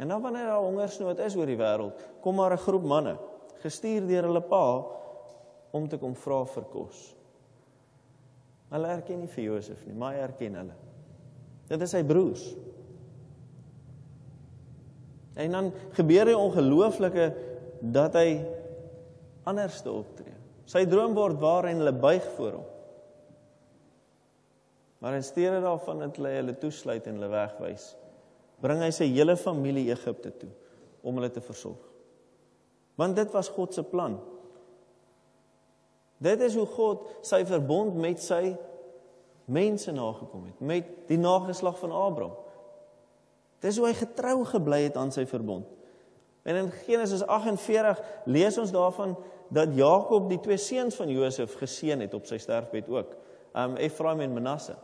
En 0.00 0.08
dan 0.08 0.22
wanneer 0.22 0.46
daar 0.50 0.64
hongersnood 0.64 1.18
is 1.22 1.36
oor 1.36 1.46
die 1.46 1.58
wêreld, 1.58 2.00
kom 2.20 2.34
maar 2.34 2.52
'n 2.52 2.64
groep 2.66 2.82
manne, 2.82 3.16
gestuur 3.62 4.06
deur 4.06 4.26
hulle 4.26 4.42
pa 4.42 4.84
om 5.70 5.88
te 5.88 5.98
kom 5.98 6.14
vra 6.14 6.44
vir 6.44 6.64
kos. 6.64 7.14
Hulle 8.70 8.88
erken 8.88 9.20
nie 9.20 9.28
vir 9.28 9.44
Josef 9.44 9.86
nie, 9.86 9.94
maar 9.94 10.14
hy 10.14 10.20
erken 10.20 10.54
hulle. 10.54 10.76
Dit 11.68 11.82
is 11.82 11.90
sy 11.90 12.02
broers. 12.04 12.44
En 15.34 15.50
dan 15.50 15.72
gebeur 15.92 16.24
die 16.24 16.38
ongelooflike 16.38 17.34
dat 17.80 18.14
hy 18.14 18.44
anders 19.44 19.80
te 19.82 19.90
optree. 19.90 20.34
Sy 20.64 20.86
droom 20.86 21.14
word 21.14 21.40
waar 21.40 21.68
en 21.68 21.82
hulle 21.82 21.92
buig 21.92 22.24
voor 22.36 22.52
hom. 22.52 22.70
Maar 24.98 25.18
in 25.18 25.26
steede 25.26 25.60
daarvan 25.60 25.98
dat 25.98 26.16
hulle 26.16 26.28
hulle 26.28 26.54
toesluit 26.58 27.06
en 27.06 27.18
hulle 27.18 27.28
wegwys, 27.28 27.90
bring 28.64 28.80
hy 28.80 28.90
sy 28.94 29.10
hele 29.12 29.36
familie 29.36 29.90
Egipte 29.92 30.32
toe 30.40 30.52
om 31.04 31.18
hulle 31.18 31.28
te 31.32 31.42
versorg. 31.44 31.82
Want 32.96 33.18
dit 33.18 33.32
was 33.34 33.50
God 33.52 33.74
se 33.76 33.84
plan. 33.84 34.16
Dit 36.24 36.40
is 36.46 36.56
hoe 36.56 36.66
God 36.72 37.10
sy 37.26 37.42
verbond 37.48 37.98
met 38.00 38.22
sy 38.22 38.54
mense 39.50 39.92
nagekom 39.92 40.46
het, 40.48 40.60
met 40.64 40.88
die 41.10 41.20
nageslag 41.20 41.76
van 41.82 41.92
Abraham. 41.92 42.38
Dis 43.64 43.76
hoe 43.80 43.88
hy 43.88 43.94
getrou 43.96 44.38
gebly 44.48 44.84
het 44.86 44.96
aan 45.00 45.12
sy 45.12 45.26
verbond. 45.28 45.68
En 46.44 46.58
in 46.60 46.70
Genesis 46.84 47.24
48 47.24 48.00
lees 48.28 48.56
ons 48.60 48.72
daarvan 48.72 49.14
dat 49.52 49.72
Jakob 49.76 50.28
die 50.28 50.40
twee 50.44 50.60
seuns 50.60 50.96
van 50.96 51.12
Josef 51.12 51.56
geseën 51.60 52.00
het 52.04 52.16
op 52.16 52.28
sy 52.28 52.38
sterfbed 52.40 52.88
ook. 52.92 53.14
Um 53.56 53.78
Efraim 53.80 54.20
en 54.24 54.34
Manasse. 54.36 54.76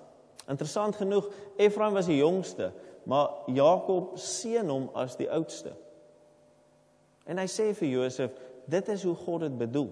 Interessant 0.51 0.97
genoeg, 0.97 1.29
Efraim 1.61 1.95
was 1.95 2.09
die 2.09 2.19
jongste, 2.19 2.71
maar 3.09 3.47
Jakob 3.47 4.19
seën 4.19 4.69
hom 4.69 4.91
as 4.95 5.17
die 5.17 5.31
oudste. 5.31 5.73
En 7.27 7.39
hy 7.39 7.47
sê 7.51 7.71
vir 7.77 7.93
Josef, 7.95 8.37
dit 8.71 8.89
is 8.89 9.05
hoe 9.07 9.15
God 9.15 9.47
dit 9.47 9.59
bedoel. 9.59 9.91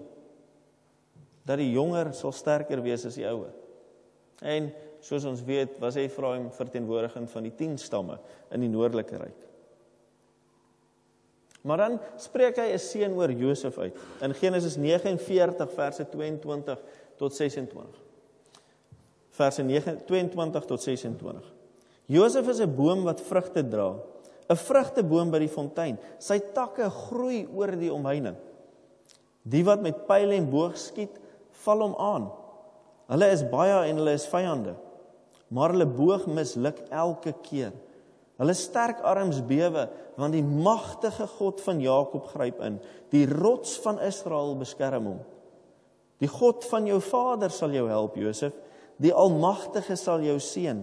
Dat 1.47 1.61
die 1.61 1.71
jonger 1.71 2.11
sal 2.13 2.33
sterker 2.35 2.81
wees 2.85 3.05
as 3.07 3.17
die 3.17 3.27
ouer. 3.27 3.51
En 4.45 4.69
soos 5.03 5.25
ons 5.27 5.43
weet, 5.47 5.77
was 5.81 5.97
Efraim 5.99 6.49
verteenwoordigend 6.51 7.31
van 7.31 7.47
die 7.47 7.55
10 7.55 7.77
stamme 7.81 8.19
in 8.53 8.63
die 8.63 8.71
noordelike 8.71 9.19
ryk. 9.19 9.45
Maar 11.61 11.77
dan 11.77 11.97
spreek 12.15 12.57
hy 12.57 12.71
'n 12.71 12.79
seën 12.79 13.13
oor 13.13 13.31
Josef 13.31 13.77
uit 13.77 13.95
in 14.21 14.33
Genesis 14.33 14.77
49 14.77 15.71
verse 15.71 16.09
22 16.09 16.79
tot 17.17 17.35
26. 17.35 17.99
Verse 19.29 19.63
22 20.05 20.65
tot 20.65 20.81
26. 20.81 21.58
Josef 22.09 22.47
is 22.49 22.59
'n 22.59 22.75
boom 22.75 23.03
wat 23.05 23.21
vrugte 23.21 23.63
dra, 23.63 23.95
'n 24.49 24.55
vrugteboom 24.55 25.31
by 25.31 25.39
die 25.39 25.47
fontein. 25.47 25.97
Sy 26.17 26.39
takke 26.53 26.89
groei 26.89 27.47
oor 27.53 27.71
die 27.71 27.93
omheining. 27.93 28.35
Die 29.45 29.63
wat 29.63 29.81
met 29.81 30.07
pyl 30.07 30.31
en 30.31 30.49
boog 30.49 30.77
skiet, 30.77 31.19
val 31.63 31.79
hom 31.81 31.95
aan. 31.95 32.31
Hulle 33.09 33.31
is 33.31 33.43
baie 33.43 33.89
en 33.89 33.97
hulle 33.97 34.13
is 34.13 34.27
vyande 34.27 34.75
maar 35.49 35.73
hulle 35.73 35.87
boog 35.89 36.27
misluk 36.29 36.81
elke 36.93 37.33
keer. 37.45 37.73
Hulle 38.39 38.55
sterk 38.55 39.01
arms 39.07 39.41
bewe 39.45 39.87
want 40.19 40.35
die 40.35 40.43
magtige 40.43 41.27
God 41.37 41.61
van 41.63 41.81
Jakob 41.83 42.29
gryp 42.33 42.61
in. 42.63 42.77
Die 43.11 43.25
rots 43.29 43.77
van 43.83 43.99
Israel 44.03 44.55
beskerm 44.59 45.09
hom. 45.09 45.19
Die 46.19 46.29
God 46.29 46.65
van 46.67 46.87
jou 46.87 46.99
vader 47.03 47.51
sal 47.55 47.73
jou 47.73 47.85
help, 47.87 48.17
Josef. 48.19 48.55
Die 48.99 49.13
Almagtige 49.15 49.95
sal 49.95 50.23
jou 50.25 50.35
seën. 50.43 50.81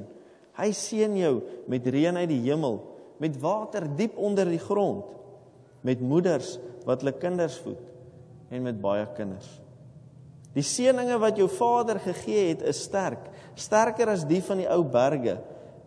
Hy 0.57 0.71
seën 0.73 1.17
jou 1.21 1.35
met 1.69 1.87
reën 1.87 2.17
uit 2.17 2.31
die 2.31 2.43
hemel, 2.47 2.81
met 3.21 3.37
water 3.41 3.85
diep 3.97 4.17
onder 4.17 4.49
die 4.49 4.61
grond, 4.61 5.05
met 5.87 6.01
moeders 6.01 6.57
wat 6.87 7.03
hulle 7.03 7.15
kinders 7.21 7.59
voed 7.63 7.83
en 8.53 8.65
met 8.65 8.79
baie 8.81 9.05
kinders. 9.17 9.49
Die 10.57 10.65
seëninge 10.65 11.19
wat 11.21 11.37
jou 11.37 11.49
vader 11.53 12.01
gegee 12.01 12.49
het, 12.55 12.63
is 12.65 12.87
sterk 12.87 13.29
sterker 13.57 14.11
as 14.13 14.25
die 14.29 14.43
van 14.45 14.61
die 14.61 14.69
ou 14.69 14.83
berge 14.85 15.39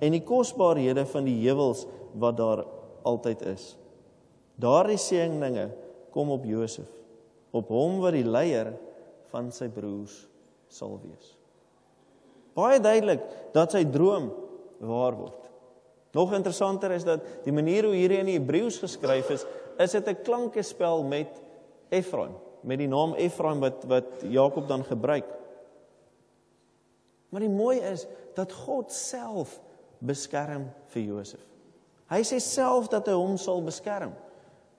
en 0.02 0.14
die 0.16 0.24
kosbarehede 0.26 1.06
van 1.10 1.26
die 1.28 1.38
heuwels 1.44 1.86
wat 2.18 2.38
daar 2.40 2.64
altyd 3.08 3.44
is. 3.52 3.66
Daardie 4.60 5.00
seëninge 5.00 5.70
kom 6.14 6.32
op 6.34 6.46
Josef, 6.50 6.88
op 7.54 7.70
hom 7.74 8.00
wat 8.04 8.18
die 8.18 8.26
leier 8.26 8.74
van 9.30 9.52
sy 9.54 9.70
broers 9.72 10.24
sal 10.70 10.98
wees. 11.02 11.36
Baie 12.58 12.82
duidelik 12.82 13.22
dat 13.56 13.74
sy 13.74 13.86
droom 13.90 14.32
waar 14.80 15.16
word. 15.16 15.50
Nog 16.12 16.34
interessanter 16.34 16.92
is 16.92 17.04
dat 17.06 17.22
die 17.44 17.54
manier 17.54 17.86
hoe 17.86 17.94
hierdie 17.94 18.18
in 18.18 18.26
die 18.32 18.38
Hebreëus 18.40 18.80
geskryf 18.82 19.30
is, 19.30 19.46
is 19.78 19.92
dit 19.92 20.08
'n 20.08 20.24
klankespel 20.24 21.04
met 21.04 21.42
Efraim, 21.90 22.36
met 22.62 22.78
die 22.78 22.88
naam 22.88 23.14
Efraim 23.14 23.60
wat 23.60 23.84
wat 23.88 24.24
Jakob 24.24 24.68
dan 24.68 24.84
gebruik. 24.84 25.26
Maar 27.30 27.42
die 27.42 27.50
mooi 27.50 27.80
is 27.80 28.08
dat 28.36 28.52
God 28.54 28.92
self 28.92 29.60
beskerm 30.00 30.72
vir 30.88 31.02
Josef. 31.02 31.46
Hy 32.10 32.24
sê 32.26 32.40
self 32.40 32.88
dat 32.88 33.08
hy 33.08 33.14
hom 33.14 33.38
sal 33.38 33.62
beskerm. 33.62 34.14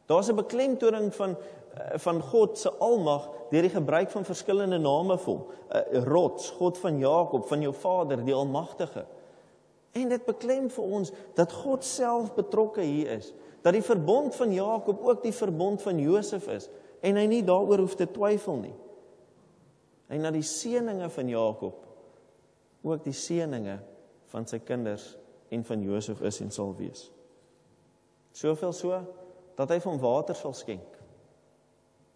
Daar's 0.07 0.28
'n 0.30 0.37
beklemtoning 0.37 1.14
van 1.14 1.37
eh, 1.75 1.99
van 1.99 2.21
God 2.21 2.59
se 2.59 2.71
almag 2.78 3.28
deur 3.50 3.62
die 3.62 3.71
gebruik 3.71 4.11
van 4.11 4.25
verskillende 4.25 4.78
name 4.78 5.19
vir 5.19 5.35
hom. 5.35 5.45
eh, 5.69 6.02
Rots, 6.02 6.50
God 6.50 6.78
van 6.78 6.99
Jakob, 6.99 7.47
van 7.47 7.61
jou 7.61 7.73
Vader, 7.73 8.25
die 8.25 8.35
Almagtige. 8.35 9.07
En 9.93 10.09
dit 10.09 10.27
beklem 10.27 10.69
vir 10.71 10.93
ons 10.99 11.11
dat 11.39 11.53
God 11.63 11.85
self 11.85 12.35
betrokke 12.37 12.85
hier 12.85 13.17
is, 13.17 13.33
dat 13.65 13.75
die 13.75 13.85
verbond 13.85 14.35
van 14.39 14.53
Jakob 14.55 15.03
ook 15.05 15.23
die 15.23 15.35
verbond 15.35 15.83
van 15.83 15.99
Josef 15.99 16.47
is 16.49 16.69
en 17.05 17.19
hy 17.19 17.27
nie 17.29 17.43
daaroor 17.45 17.83
hoef 17.85 17.97
te 17.99 18.07
twyfel 18.09 18.61
nie. 18.63 18.77
En 20.11 20.23
na 20.25 20.33
die 20.35 20.47
seëninge 20.47 21.11
van 21.13 21.31
Jakob 21.31 21.87
ook 22.87 23.05
die 23.05 23.17
seëninge 23.17 23.79
van 24.33 24.47
sy 24.49 24.61
kinders 24.65 25.13
en 25.51 25.65
van 25.67 25.83
Josef 25.85 26.23
is 26.27 26.41
en 26.45 26.55
sal 26.55 26.73
wees. 26.79 27.09
Soveel 28.37 28.73
so 28.77 29.03
dat 29.59 29.75
hy 29.75 29.81
van 29.83 30.01
water 30.01 30.39
sal 30.39 30.55
skenk. 30.57 30.97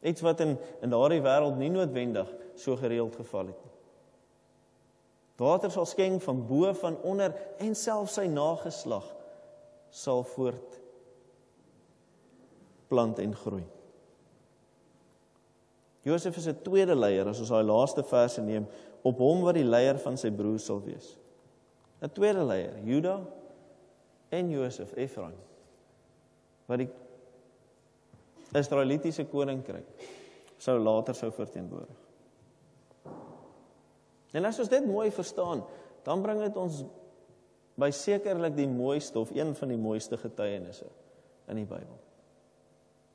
Iets 0.05 0.23
wat 0.25 0.41
in 0.45 0.57
in 0.85 0.93
daardie 0.93 1.23
wêreld 1.25 1.59
nie 1.59 1.73
noodwendig 1.73 2.31
so 2.61 2.77
gereeld 2.77 3.17
geval 3.19 3.51
het 3.53 3.63
nie. 3.65 3.74
Water 5.37 5.71
sal 5.71 5.87
skenk 5.87 6.23
van 6.23 6.47
bo 6.47 6.73
van 6.79 6.97
onder 7.03 7.35
en 7.59 7.75
self 7.75 8.13
sy 8.15 8.27
nageslag 8.31 9.07
sal 9.91 10.23
voort 10.35 10.79
plant 12.91 13.19
en 13.19 13.35
groei. 13.35 13.65
Josef 16.05 16.37
is 16.37 16.47
'n 16.47 16.63
tweede 16.63 16.95
leier 16.95 17.27
as 17.29 17.41
ons 17.41 17.49
daai 17.49 17.65
laaste 17.65 18.03
verse 18.03 18.41
neem 18.41 18.67
op 19.03 19.19
hom 19.19 19.43
wat 19.43 19.55
die 19.55 19.65
leier 19.65 19.99
van 19.99 20.17
sy 20.17 20.31
broers 20.31 20.65
sal 20.65 20.83
wees. 20.83 21.17
'n 22.03 22.11
Tweede 22.11 22.45
leier, 22.45 22.79
Juda 22.85 23.27
en 24.31 24.51
Josef 24.51 24.93
Efraim 24.97 25.39
wat 26.67 26.79
die 26.79 26.89
Israelitiese 28.55 29.25
koninkryk 29.25 29.87
sou 30.59 30.79
later 30.79 31.15
sou 31.15 31.31
verteenwoordig. 31.31 32.04
En 34.35 34.45
as 34.49 34.59
ons 34.59 34.71
dit 34.71 34.87
mooi 34.87 35.11
verstaan, 35.15 35.63
dan 36.05 36.23
bring 36.23 36.41
dit 36.43 36.57
ons 36.59 36.83
by 37.79 37.91
sekerlik 37.95 38.57
die 38.59 38.69
mooiste 38.71 39.19
of 39.19 39.33
een 39.35 39.55
van 39.59 39.71
die 39.71 39.79
mooiste 39.81 40.19
getuienisse 40.19 40.87
in 41.51 41.59
die 41.59 41.69
Bybel. 41.69 41.99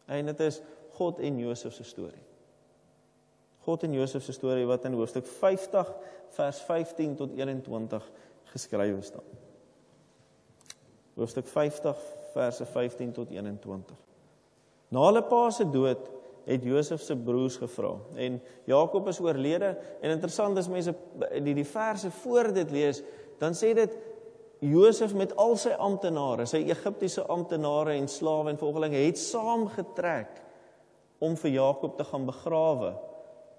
En 0.09 0.31
dit 0.31 0.43
is 0.47 0.61
God 0.97 1.19
en 1.23 1.39
Josef 1.39 1.75
se 1.75 1.85
storie. 1.87 2.23
God 3.67 3.83
en 3.85 3.93
Josef 3.93 4.23
se 4.25 4.33
storie 4.35 4.67
wat 4.67 4.87
in 4.87 4.95
hoofstuk 4.97 5.27
50 5.27 5.91
vers 6.35 6.61
15 6.67 7.15
tot 7.19 7.35
21 7.35 8.07
geskrywe 8.53 9.01
staan. 9.05 9.35
Hoofstuk 11.19 11.47
50 11.47 11.99
verse 12.33 12.65
15 12.65 13.11
tot 13.11 13.29
21. 13.29 13.97
Na 14.89 15.03
hulle 15.05 15.23
pa 15.27 15.43
se 15.53 15.67
dood 15.69 16.07
het 16.49 16.65
Josef 16.65 17.03
se 17.05 17.15
broers 17.15 17.59
gevra 17.61 17.93
en 18.17 18.41
Jakob 18.69 19.07
is 19.11 19.21
oorlede 19.21 19.75
en 20.01 20.13
interessant 20.15 20.57
is 20.57 20.69
mense 20.71 20.95
die 21.45 21.55
die 21.57 21.67
verse 21.67 22.11
voor 22.23 22.51
dit 22.53 22.71
lees 22.73 23.03
dan 23.39 23.55
sê 23.55 23.73
dit 23.77 23.97
Josef 24.59 25.13
met 25.15 25.31
al 25.39 25.55
sy 25.55 25.71
amptenare, 25.79 26.43
sy 26.49 26.65
Egiptiese 26.67 27.23
amptenare 27.31 27.95
en 27.95 28.09
slawe 28.11 28.51
en 28.51 28.59
volgelinge 28.59 28.99
het 29.05 29.19
saamgetrek 29.19 30.41
om 31.23 31.37
vir 31.39 31.53
Jakob 31.53 31.95
te 31.95 32.07
gaan 32.07 32.25
begrawe 32.27 32.89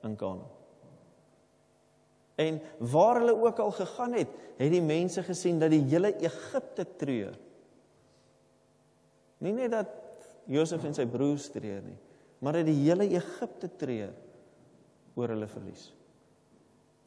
in 0.04 0.16
Kanaan. 0.20 0.58
En 2.40 2.60
waar 2.92 3.20
hulle 3.20 3.36
ook 3.36 3.58
al 3.60 3.72
gegaan 3.76 4.12
het, 4.16 4.28
het 4.56 4.70
die 4.72 4.84
mense 4.84 5.22
gesien 5.24 5.58
dat 5.60 5.72
die 5.72 5.82
hele 5.88 6.14
Egipte 6.20 6.86
treur. 7.00 7.34
Nie 9.44 9.52
net 9.56 9.72
dat 9.72 9.90
Josef 10.48 10.84
en 10.88 10.96
sy 10.96 11.04
broers 11.08 11.50
treur 11.52 11.82
nie, 11.84 11.98
maar 12.40 12.56
dat 12.56 12.68
die 12.68 12.78
hele 12.82 13.06
Egipte 13.08 13.68
treur 13.76 14.12
oor 15.14 15.32
hulle 15.34 15.48
verlies. 15.50 15.90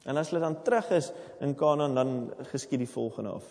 En 0.05 0.19
as 0.19 0.29
hulle 0.31 0.43
dan 0.43 0.59
terug 0.65 0.89
is 0.97 1.11
in 1.41 1.55
Kanaan, 1.55 1.95
dan 1.95 2.31
geskied 2.51 2.83
die 2.83 2.89
volgende 2.89 3.37
af. 3.39 3.47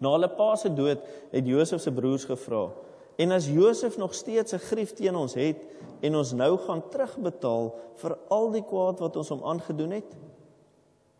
Na 0.00 0.12
hulle 0.14 0.28
pa 0.32 0.54
se 0.56 0.70
dood 0.72 1.02
het 1.32 1.48
Josef 1.48 1.82
se 1.82 1.92
broers 1.92 2.24
gevra: 2.24 2.68
"En 3.16 3.32
as 3.32 3.48
Josef 3.48 3.96
nog 3.96 4.14
steeds 4.14 4.52
'n 4.52 4.58
grief 4.58 4.92
teen 4.94 5.16
ons 5.16 5.34
het 5.34 5.66
en 6.00 6.16
ons 6.16 6.32
nou 6.32 6.56
gaan 6.58 6.82
terugbetaal 6.88 7.74
vir 7.96 8.18
al 8.28 8.50
die 8.50 8.62
kwaad 8.62 9.00
wat 9.00 9.16
ons 9.16 9.28
hom 9.28 9.44
aangedoen 9.44 9.90
het?" 9.90 10.16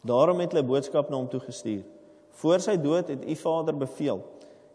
Daarom 0.01 0.41
het 0.41 0.53
hulle 0.53 0.67
boodskap 0.67 1.11
na 1.11 1.17
hom 1.17 1.29
toe 1.29 1.41
gestuur. 1.41 1.85
Voor 2.31 2.61
sy 2.61 2.77
dood 2.77 3.09
het 3.09 3.25
u 3.25 3.35
vader 3.35 3.77
beveel: 3.77 4.23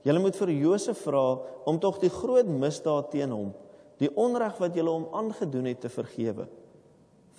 "Julle 0.02 0.20
moet 0.20 0.36
vir 0.36 0.50
Josef 0.50 1.02
vra 1.02 1.40
om 1.66 1.80
tog 1.80 2.00
die 2.00 2.10
groot 2.10 2.48
misdaad 2.48 3.12
teen 3.12 3.32
hom, 3.32 3.54
die 4.02 4.10
onreg 4.18 4.58
wat 4.62 4.76
julle 4.76 4.94
hom 4.94 5.08
aangedoen 5.14 5.70
het, 5.70 5.84
te 5.84 5.92
vergewe. 5.94 6.48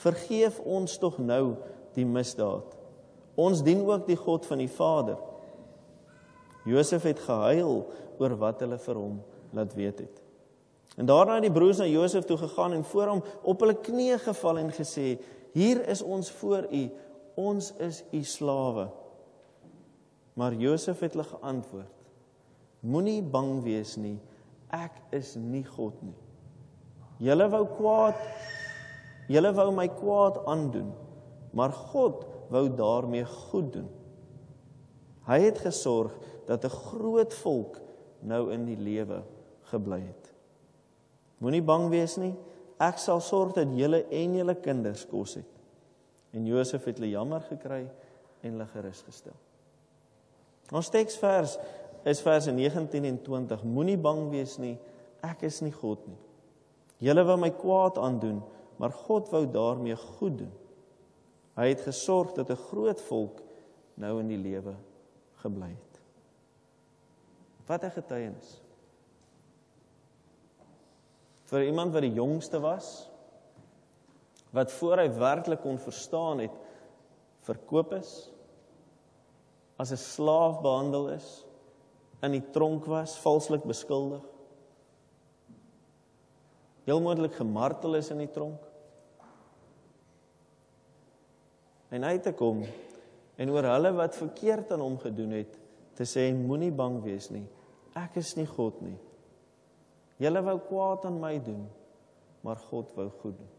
Vergeef 0.02 0.60
ons 0.62 0.94
tog 1.02 1.18
nou 1.18 1.56
die 1.96 2.06
misdaad. 2.06 2.78
Ons 3.34 3.62
dien 3.66 3.82
ook 3.86 4.06
die 4.06 4.18
God 4.18 4.46
van 4.46 4.62
die 4.62 4.70
Vader." 4.70 5.18
Josef 6.64 7.02
het 7.02 7.18
gehuil 7.18 7.80
oor 8.22 8.36
wat 8.38 8.60
hulle 8.62 8.78
vir 8.78 8.98
hom 8.98 9.16
laat 9.50 9.74
weet 9.74 10.04
het. 10.04 10.22
En 10.96 11.08
daarna 11.08 11.38
het 11.40 11.48
die 11.48 11.54
broers 11.54 11.80
na 11.80 11.88
Josef 11.88 12.26
toe 12.28 12.36
gegaan 12.38 12.76
en 12.76 12.84
voor 12.84 13.08
hom 13.10 13.22
op 13.42 13.64
hulle 13.64 13.74
knieë 13.74 14.20
geval 14.22 14.58
en 14.58 14.70
gesê: 14.70 15.18
"Hier 15.52 15.88
is 15.88 16.02
ons 16.02 16.30
voor 16.30 16.68
u. 16.70 16.90
Ons 17.34 17.72
is 17.78 18.04
u 18.12 18.22
slawe." 18.22 18.90
Maar 20.34 20.54
Josef 20.54 21.00
het 21.00 21.12
hulle 21.12 21.24
geantwoord: 21.24 21.92
"Moenie 22.80 23.22
bang 23.22 23.62
wees 23.62 23.96
nie. 23.96 24.20
Ek 24.70 24.92
is 25.10 25.34
nie 25.34 25.64
God 25.64 26.02
nie. 26.02 26.21
Julle 27.22 27.46
wou 27.52 27.64
kwaad 27.76 28.18
Julle 29.30 29.52
wou 29.54 29.70
my 29.74 29.86
kwaad 29.88 30.40
aandoen, 30.50 30.90
maar 31.54 31.72
God 31.72 32.24
wou 32.52 32.66
daarmee 32.76 33.24
goed 33.24 33.70
doen. 33.72 33.88
Hy 35.28 35.38
het 35.44 35.60
gesorg 35.62 36.12
dat 36.46 36.64
'n 36.64 36.76
groot 36.90 37.34
volk 37.34 37.80
nou 38.20 38.52
in 38.52 38.64
die 38.64 38.76
lewe 38.76 39.22
gebly 39.70 40.00
het. 40.00 40.32
Moenie 41.38 41.62
bang 41.62 41.88
wees 41.90 42.16
nie. 42.16 42.34
Ek 42.78 42.98
sal 42.98 43.20
sorg 43.20 43.52
dat 43.52 43.68
julle 43.74 44.04
en 44.10 44.34
julle 44.34 44.54
kinders 44.54 45.06
kos 45.06 45.34
het. 45.34 45.50
En 46.32 46.46
Josef 46.46 46.84
het 46.84 46.98
hulle 46.98 47.10
jammer 47.10 47.40
gekry 47.40 47.86
en 48.42 48.52
hulle 48.52 48.66
gerus 48.66 49.02
gestel. 49.02 49.36
Ons 50.72 50.88
teksvers 50.88 51.58
is 52.04 52.20
verse 52.20 52.52
19 52.52 53.04
en 53.04 53.22
20. 53.22 53.62
Moenie 53.64 53.98
bang 53.98 54.30
wees 54.30 54.58
nie. 54.58 54.78
Ek 55.22 55.42
is 55.42 55.60
nie 55.60 55.72
God 55.72 56.06
nie. 56.06 56.18
Julle 57.02 57.24
wou 57.26 57.36
my 57.40 57.50
kwaad 57.50 57.98
aandoen, 57.98 58.40
maar 58.78 58.94
God 58.94 59.30
wou 59.32 59.42
daarmee 59.50 59.96
goed 59.96 60.38
doen. 60.38 60.52
Hy 61.58 61.68
het 61.72 61.82
gesorg 61.84 62.32
dat 62.32 62.50
'n 62.50 62.64
groot 62.70 63.00
volk 63.00 63.42
nou 63.94 64.20
in 64.20 64.28
die 64.28 64.38
lewe 64.38 64.74
gebly 65.42 65.70
het. 65.70 66.00
Wat 67.66 67.84
'n 67.84 67.90
getuienis. 67.90 68.60
Vir 71.44 71.64
iemand 71.64 71.92
wat 71.92 72.02
die 72.02 72.14
jongste 72.14 72.60
was, 72.60 73.10
wat 74.50 74.72
voor 74.72 74.98
hy 74.98 75.08
werklik 75.10 75.60
kon 75.60 75.78
verstaan 75.78 76.38
het 76.38 76.54
verkoop 77.40 77.92
is, 77.92 78.30
as 79.76 79.90
'n 79.90 79.96
slaaf 79.96 80.60
behandel 80.60 81.08
is, 81.08 81.46
in 82.22 82.32
die 82.32 82.50
tronk 82.50 82.84
was, 82.84 83.18
valslik 83.18 83.64
beskuldig. 83.64 84.31
Heel 86.84 87.00
moontlik 87.00 87.34
gemartel 87.38 87.94
is 87.94 88.10
in 88.10 88.22
die 88.24 88.30
tronk. 88.30 88.62
En 91.92 92.02
hy 92.06 92.14
het 92.16 92.24
te 92.26 92.32
kom 92.34 92.64
en 93.36 93.50
oor 93.52 93.68
hulle 93.68 93.92
wat 93.96 94.16
verkeerd 94.16 94.72
aan 94.72 94.82
hom 94.84 94.96
gedoen 95.00 95.36
het 95.36 95.58
te 95.98 96.06
sê 96.08 96.28
moenie 96.34 96.72
bang 96.72 96.98
wees 97.04 97.28
nie. 97.32 97.44
Ek 97.98 98.16
is 98.20 98.32
nie 98.38 98.48
God 98.48 98.80
nie. 98.84 98.96
Julle 100.22 100.42
wou 100.46 100.56
kwaad 100.68 101.04
aan 101.08 101.18
my 101.20 101.34
doen, 101.42 101.66
maar 102.46 102.60
God 102.70 102.92
wou 102.96 103.08
goed 103.22 103.36
doen. 103.36 103.50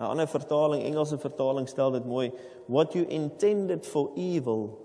'n 0.00 0.08
Ander 0.08 0.26
vertaling, 0.26 0.82
Engelse 0.82 1.18
vertaling 1.20 1.68
stel 1.68 1.90
dit 1.90 2.06
mooi, 2.08 2.30
what 2.66 2.94
you 2.96 3.04
intended 3.08 3.86
for 3.86 4.10
evil, 4.16 4.78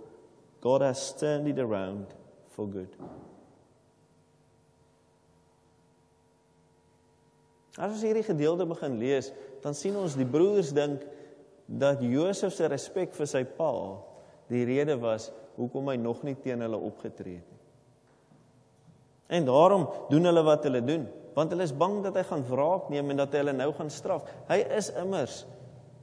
God 0.60 0.82
has 0.82 1.14
turned 1.16 1.48
it 1.48 1.60
around 1.60 2.12
for 2.50 2.68
good. 2.68 2.98
As 7.76 7.92
ons 7.92 8.04
hierdie 8.08 8.24
gedeelte 8.24 8.66
begin 8.68 9.00
lees, 9.02 9.32
dan 9.64 9.76
sien 9.76 9.96
ons 10.00 10.16
die 10.16 10.28
broers 10.28 10.72
dink 10.76 11.04
dat 11.66 12.04
Josef 12.04 12.54
se 12.56 12.70
respek 12.72 13.16
vir 13.18 13.28
sy 13.28 13.44
pa 13.58 13.72
die 14.52 14.64
rede 14.68 14.96
was 15.02 15.32
hoekom 15.58 15.90
hy 15.90 15.98
nog 16.00 16.22
nie 16.24 16.36
teen 16.40 16.62
hulle 16.64 16.78
opgetree 16.78 17.40
het 17.40 17.52
nie. 17.52 17.62
En 19.36 19.48
daarom 19.48 19.88
doen 20.12 20.30
hulle 20.30 20.44
wat 20.46 20.68
hulle 20.68 20.84
doen, 20.86 21.08
want 21.36 21.52
hulle 21.52 21.66
is 21.66 21.74
bang 21.76 21.98
dat 22.06 22.16
hy 22.20 22.24
gaan 22.30 22.46
wraak 22.48 22.92
neem 22.94 23.10
en 23.12 23.24
dat 23.24 23.34
hy 23.34 23.42
hulle 23.42 23.56
nou 23.58 23.72
gaan 23.76 23.90
straf. 23.92 24.28
Hy 24.48 24.60
is 24.78 24.92
immers 25.02 25.42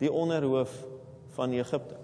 die 0.02 0.10
onderhoof 0.10 0.74
van 1.36 1.54
Egipte. 1.56 2.00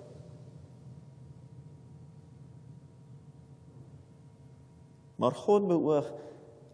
Maar 5.19 5.35
God 5.35 5.67
beoog 5.67 6.07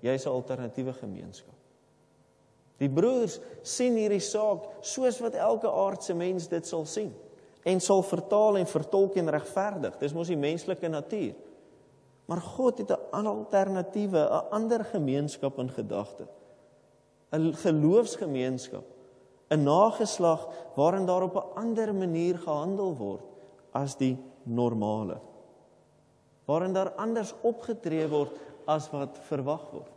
jy's 0.04 0.26
'n 0.26 0.36
alternatiewe 0.36 0.92
gemeenskap. 0.92 1.53
Die 2.82 2.90
broers 2.90 3.38
sien 3.62 3.94
hierdie 3.96 4.22
saak 4.22 4.66
soos 4.82 5.20
wat 5.22 5.36
elke 5.38 5.70
aardse 5.70 6.14
mens 6.14 6.48
dit 6.50 6.66
sal 6.66 6.84
sien 6.90 7.12
en 7.64 7.80
sal 7.80 8.02
vertaal 8.04 8.58
en 8.60 8.68
vertolk 8.68 9.16
en 9.16 9.30
regverdig. 9.32 9.94
Dis 10.00 10.12
mos 10.12 10.28
die 10.28 10.36
menslike 10.36 10.88
natuur. 10.88 11.34
Maar 12.28 12.40
God 12.40 12.78
het 12.78 12.90
'n 12.90 13.26
alternatiewe, 13.26 14.18
'n 14.18 14.50
ander 14.50 14.84
gemeenskap 14.84 15.58
in 15.58 15.70
gedagte. 15.70 16.26
'n 17.32 17.52
Geloofsgemeenskap, 17.52 18.84
'n 19.50 19.62
nageslag 19.62 20.48
waarin 20.74 21.06
daar 21.06 21.22
op 21.22 21.36
'n 21.36 21.58
ander 21.60 21.94
manier 21.94 22.38
gehandel 22.38 22.96
word 22.96 23.24
as 23.72 23.96
die 23.96 24.18
normale. 24.42 25.20
Waarin 26.44 26.72
daar 26.72 26.90
anders 26.90 27.34
opgetree 27.42 28.08
word 28.08 28.32
as 28.64 28.90
wat 28.90 29.18
verwag 29.28 29.70
word. 29.70 29.93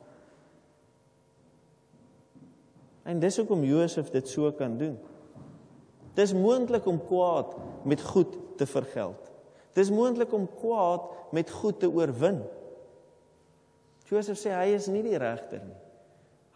En 3.07 3.21
dis 3.23 3.37
hoekom 3.39 3.63
Josef 3.63 4.11
dit 4.11 4.27
so 4.27 4.51
kan 4.51 4.75
doen. 4.77 4.97
Dis 6.17 6.33
moontlik 6.35 6.85
om 6.89 6.99
kwaad 7.07 7.55
met 7.87 8.01
goed 8.03 8.35
te 8.59 8.65
vergeld. 8.67 9.31
Dis 9.77 9.91
moontlik 9.93 10.33
om 10.33 10.47
kwaad 10.59 11.05
met 11.31 11.51
goed 11.51 11.79
te 11.79 11.89
oorwin. 11.89 12.41
Josef 14.09 14.39
sê 14.41 14.51
hy 14.55 14.73
is 14.75 14.89
nie 14.91 15.03
die 15.05 15.19
regter 15.19 15.61
nie. 15.63 15.77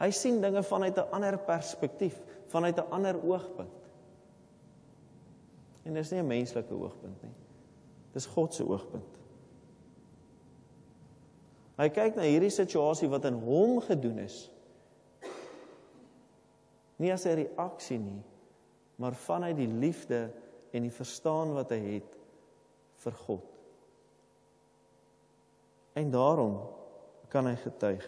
Hy 0.01 0.09
sien 0.15 0.41
dinge 0.41 0.63
vanuit 0.65 0.97
'n 0.97 1.11
ander 1.13 1.37
perspektief, 1.37 2.17
vanuit 2.47 2.77
'n 2.77 2.89
ander 2.89 3.15
oogpunt. 3.23 3.89
En 5.85 5.93
dis 5.93 6.11
nie 6.11 6.19
'n 6.19 6.27
menslike 6.27 6.73
oogpunt 6.73 7.21
nie. 7.23 7.35
Dis 8.13 8.25
God 8.25 8.53
se 8.53 8.63
oogpunt. 8.63 9.19
Hy 11.77 11.89
kyk 11.89 12.15
na 12.15 12.21
hierdie 12.21 12.49
situasie 12.49 13.09
wat 13.09 13.25
in 13.25 13.33
hom 13.33 13.79
gedoen 13.81 14.19
is. 14.19 14.51
Nie 17.01 17.13
as 17.13 17.25
'n 17.25 17.35
reaksie 17.35 17.99
nie, 17.99 18.21
maar 18.95 19.15
vanuit 19.15 19.57
die 19.57 19.67
liefde 19.67 20.29
en 20.71 20.81
die 20.85 20.93
verstaan 20.93 21.53
wat 21.53 21.71
hy 21.73 21.79
het 21.97 22.17
vir 23.01 23.15
God. 23.25 23.47
En 25.93 26.11
daarom 26.11 26.59
kan 27.31 27.47
hy 27.47 27.55
getuig. 27.55 28.05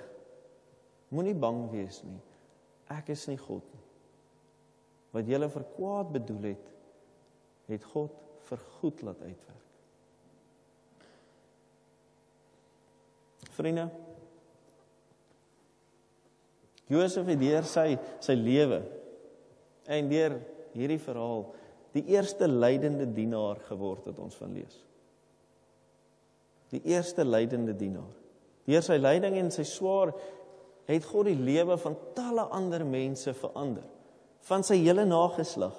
Moenie 1.14 1.36
bang 1.36 1.66
wees 1.72 2.02
nie. 2.04 2.20
Ek 2.94 3.10
is 3.14 3.26
nie 3.30 3.38
God 3.38 3.64
nie. 3.74 3.82
Wat 5.14 5.28
jy 5.30 5.50
vir 5.50 5.66
kwaad 5.76 6.12
bedoel 6.12 6.48
het, 6.54 6.72
het 7.70 7.84
God 7.94 8.16
vir 8.48 8.64
goed 8.80 9.02
laat 9.02 9.22
uitwerk. 9.22 9.60
Vriende, 13.54 13.90
Josef 16.92 17.28
het 17.32 17.40
deur 17.40 17.68
sy 17.68 17.94
sy 18.24 18.36
lewe 18.38 18.82
en 19.88 20.10
deur 20.12 20.38
hierdie 20.74 21.00
verhaal 21.02 21.46
die 21.94 22.04
eerste 22.16 22.48
lydende 22.50 23.06
dienaar 23.14 23.62
geword 23.68 24.10
wat 24.10 24.20
ons 24.24 24.36
van 24.40 24.54
lees. 24.58 24.80
Die 26.74 26.82
eerste 26.90 27.26
lydende 27.26 27.76
dienaar. 27.78 28.12
Deur 28.66 28.86
sy 28.86 28.98
lyding 28.98 29.38
en 29.38 29.52
sy 29.54 29.66
swaar 29.68 30.14
het 30.90 31.06
God 31.08 31.30
die 31.30 31.40
lewe 31.40 31.78
van 31.80 31.96
talle 32.18 32.48
ander 32.56 32.84
mense 32.88 33.32
verander, 33.38 33.86
van 34.48 34.66
sy 34.66 34.80
hele 34.82 35.06
nageslag. 35.08 35.76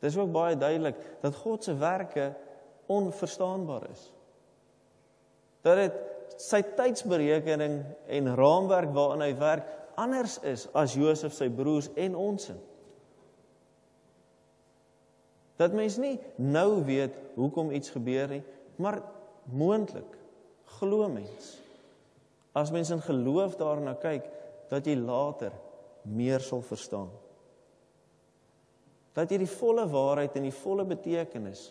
Dit 0.00 0.12
is 0.12 0.18
ook 0.20 0.30
baie 0.32 0.56
duidelik 0.56 1.00
dat 1.24 1.36
God 1.42 1.64
se 1.64 1.74
werke 1.76 2.30
onverstaanbaar 2.90 3.88
is. 3.90 4.04
Dat 5.64 5.76
dit 5.76 5.98
sy 6.38 6.62
tydsberekening 6.76 7.80
en 8.08 8.34
raamwerk 8.36 8.92
waarin 8.94 9.24
hy 9.24 9.32
werk 9.40 9.68
anders 10.00 10.38
is 10.46 10.66
as 10.76 10.96
Josef 10.96 11.34
sy 11.36 11.48
broers 11.52 11.90
en 12.00 12.16
ons 12.18 12.50
se. 12.50 12.56
Dat 15.60 15.74
mens 15.76 15.98
nie 16.00 16.16
nou 16.40 16.80
weet 16.86 17.16
hoekom 17.36 17.72
iets 17.76 17.92
gebeur 17.92 18.30
nie, 18.32 18.42
maar 18.80 19.02
moontlik 19.52 20.14
glo 20.78 21.08
mens. 21.12 21.58
As 22.56 22.72
mens 22.72 22.90
in 22.94 23.02
geloof 23.04 23.58
daarna 23.60 23.92
kyk, 24.00 24.24
dat 24.70 24.86
jy 24.86 24.96
later 24.96 25.52
meer 26.08 26.40
sal 26.40 26.62
verstaan. 26.64 27.10
Dat 29.14 29.30
jy 29.30 29.40
die 29.42 29.50
volle 29.50 29.84
waarheid 29.90 30.38
en 30.38 30.46
die 30.48 30.54
volle 30.62 30.86
betekenis 30.88 31.66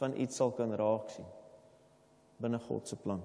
van 0.00 0.16
iets 0.16 0.38
sal 0.40 0.54
kan 0.56 0.72
raak 0.78 1.10
sien 1.12 1.28
binne 2.40 2.56
God 2.64 2.88
se 2.88 2.96
plan. 2.96 3.20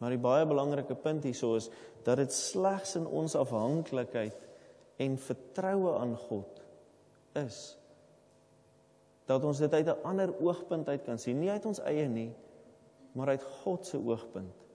Maar 0.00 0.14
die 0.14 0.22
baie 0.22 0.46
belangrike 0.48 0.96
punt 0.96 1.26
hierso 1.28 1.58
is 1.58 1.68
dat 2.06 2.16
dit 2.22 2.32
slegs 2.32 2.96
in 2.96 3.04
ons 3.06 3.36
afhanklikheid 3.36 4.46
en 5.00 5.18
vertroue 5.20 5.92
aan 5.98 6.14
God 6.28 6.62
is 7.38 7.58
dat 9.28 9.44
ons 9.46 9.60
dit 9.62 9.72
uit 9.72 9.86
'n 9.86 10.02
ander 10.02 10.32
oogpunt 10.40 10.88
uit 10.88 11.04
kan 11.04 11.18
sien, 11.18 11.38
nie 11.38 11.50
uit 11.50 11.66
ons 11.66 11.78
eie 11.78 12.08
nie, 12.08 12.32
maar 13.12 13.28
uit 13.28 13.42
God 13.42 13.86
se 13.86 13.98
oogpunt 13.98 14.66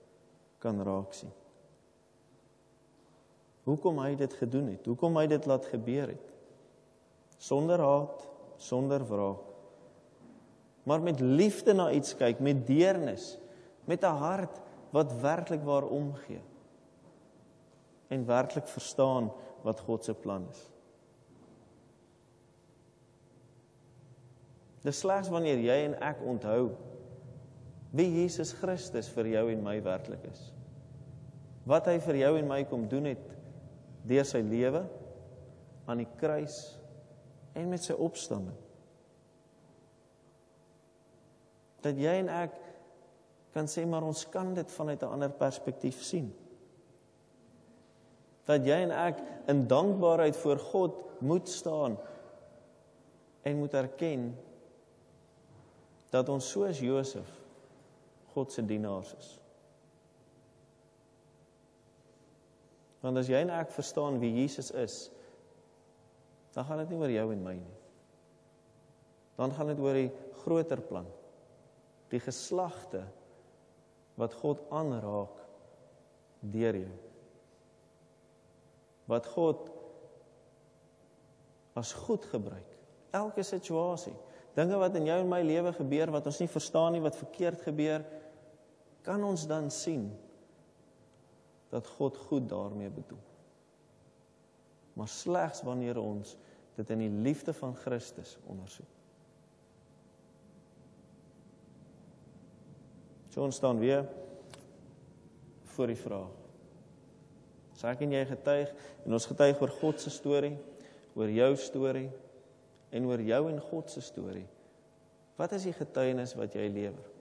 kan 0.58 0.82
raak 0.82 1.12
sien. 1.12 1.32
Hoekom 3.64 3.98
hy 3.98 4.14
dit 4.14 4.32
gedoen 4.32 4.68
het? 4.68 4.86
Hoekom 4.86 5.16
hy 5.16 5.26
dit 5.26 5.46
laat 5.46 5.66
gebeur 5.66 6.08
het? 6.08 6.32
Sonder 7.36 7.80
haat, 7.82 8.28
sonder 8.56 9.02
wraak. 9.08 9.42
Maar 10.82 11.02
met 11.02 11.20
liefde 11.20 11.74
na 11.74 11.90
iets 11.90 12.14
kyk, 12.16 12.38
met 12.40 12.66
deernis, 12.66 13.38
met 13.84 14.02
'n 14.02 14.16
hart 14.22 14.60
wat 14.94 15.12
werklik 15.20 15.64
waar 15.66 15.88
omgee 15.88 16.42
en 18.08 18.26
werklik 18.26 18.68
verstaan 18.70 19.32
wat 19.62 19.80
God 19.80 20.04
se 20.04 20.14
plan 20.14 20.46
is. 20.50 20.60
Dis 24.86 24.98
slegs 25.02 25.30
wanneer 25.32 25.58
jy 25.58 25.78
en 25.88 25.96
ek 26.06 26.20
onthou 26.22 26.76
wie 27.96 28.06
Jesus 28.20 28.52
Christus 28.54 29.08
vir 29.10 29.32
jou 29.32 29.48
en 29.50 29.64
my 29.64 29.78
werklik 29.82 30.22
is. 30.30 30.50
Wat 31.66 31.88
hy 31.90 31.96
vir 32.04 32.20
jou 32.20 32.36
en 32.38 32.46
my 32.46 32.60
kom 32.70 32.84
doen 32.90 33.08
het 33.10 33.32
deur 34.06 34.26
sy 34.28 34.44
lewe 34.46 34.84
aan 35.90 36.02
die 36.04 36.10
kruis 36.20 36.60
en 37.56 37.72
met 37.72 37.82
sy 37.82 37.96
opstanding. 37.98 38.54
Dat 41.82 41.98
jy 41.98 42.14
en 42.20 42.30
ek 42.30 42.54
kan 43.56 43.68
sê 43.70 43.86
maar 43.88 44.04
ons 44.04 44.26
kan 44.28 44.52
dit 44.54 44.72
vanuit 44.72 45.02
'n 45.02 45.12
ander 45.16 45.30
perspektief 45.32 46.02
sien. 46.02 46.28
Dat 48.44 48.66
jy 48.66 48.82
en 48.84 48.90
ek 48.90 49.22
in 49.48 49.66
dankbaarheid 49.66 50.36
voor 50.36 50.58
God 50.58 51.20
moet 51.20 51.48
staan 51.48 51.96
en 53.42 53.58
moet 53.58 53.74
erken 53.74 54.36
dat 56.10 56.28
ons 56.28 56.50
soos 56.50 56.78
Josef 56.78 57.28
God 58.34 58.52
se 58.52 58.64
dienaars 58.64 59.14
is. 59.18 59.40
Want 63.00 63.16
as 63.16 63.28
jy 63.28 63.40
en 63.40 63.50
ek 63.50 63.70
verstaan 63.70 64.18
wie 64.20 64.34
Jesus 64.42 64.70
is, 64.70 65.10
dan 66.52 66.64
gaan 66.64 66.78
dit 66.78 66.88
nie 66.88 66.98
oor 66.98 67.10
jou 67.10 67.32
en 67.32 67.42
my 67.42 67.54
nie. 67.54 67.76
Dan 69.36 69.52
gaan 69.52 69.66
dit 69.66 69.78
oor 69.78 69.94
die 69.94 70.10
groter 70.42 70.80
plan. 70.80 71.06
Die 72.08 72.20
geslagte 72.20 73.04
wat 74.16 74.34
God 74.40 74.62
aanraak 74.72 75.42
deur 76.40 76.78
jou. 76.80 76.94
Wat 79.06 79.26
God 79.36 79.68
as 81.76 81.92
goed 81.92 82.24
gebruik. 82.32 82.72
Elke 83.16 83.44
situasie, 83.44 84.14
dinge 84.56 84.78
wat 84.80 84.96
in 84.96 85.08
jou 85.08 85.18
en 85.20 85.28
my 85.30 85.42
lewe 85.44 85.72
gebeur 85.76 86.10
wat 86.14 86.28
ons 86.28 86.40
nie 86.40 86.50
verstaan 86.50 86.96
nie, 86.96 87.04
wat 87.04 87.18
verkeerd 87.20 87.60
gebeur, 87.64 88.04
kan 89.06 89.22
ons 89.24 89.44
dan 89.48 89.68
sien 89.70 90.08
dat 91.70 91.86
God 91.98 92.16
goed 92.28 92.48
daarmee 92.48 92.90
bedoel. 92.90 93.22
Maar 94.96 95.08
slegs 95.12 95.60
wanneer 95.62 96.00
ons 96.00 96.36
dit 96.76 96.90
in 96.90 97.04
die 97.04 97.12
liefde 97.28 97.52
van 97.56 97.76
Christus 97.76 98.36
ondersoek. 98.48 98.95
So 103.36 103.44
ons 103.44 103.56
staan 103.56 103.76
weer 103.78 104.06
voor 105.62 105.90
die 105.92 105.98
vraag. 106.00 106.30
Sê 107.76 107.90
ek 107.90 108.06
en 108.06 108.14
jy 108.14 108.22
getuig 108.30 108.70
en 109.04 109.12
ons 109.12 109.26
getuig 109.28 109.60
oor 109.60 109.72
God 109.76 110.00
se 110.00 110.08
storie, 110.14 110.54
oor 111.12 111.28
jou 111.28 111.50
storie 111.60 112.06
en 112.96 113.10
oor 113.10 113.20
jou 113.20 113.42
en 113.50 113.60
God 113.60 113.92
se 113.92 114.00
storie. 114.00 114.46
Wat 115.36 115.52
is 115.52 115.68
die 115.68 115.76
getuienis 115.76 116.32
wat 116.40 116.56
jy 116.56 116.64
lewer? 116.72 117.12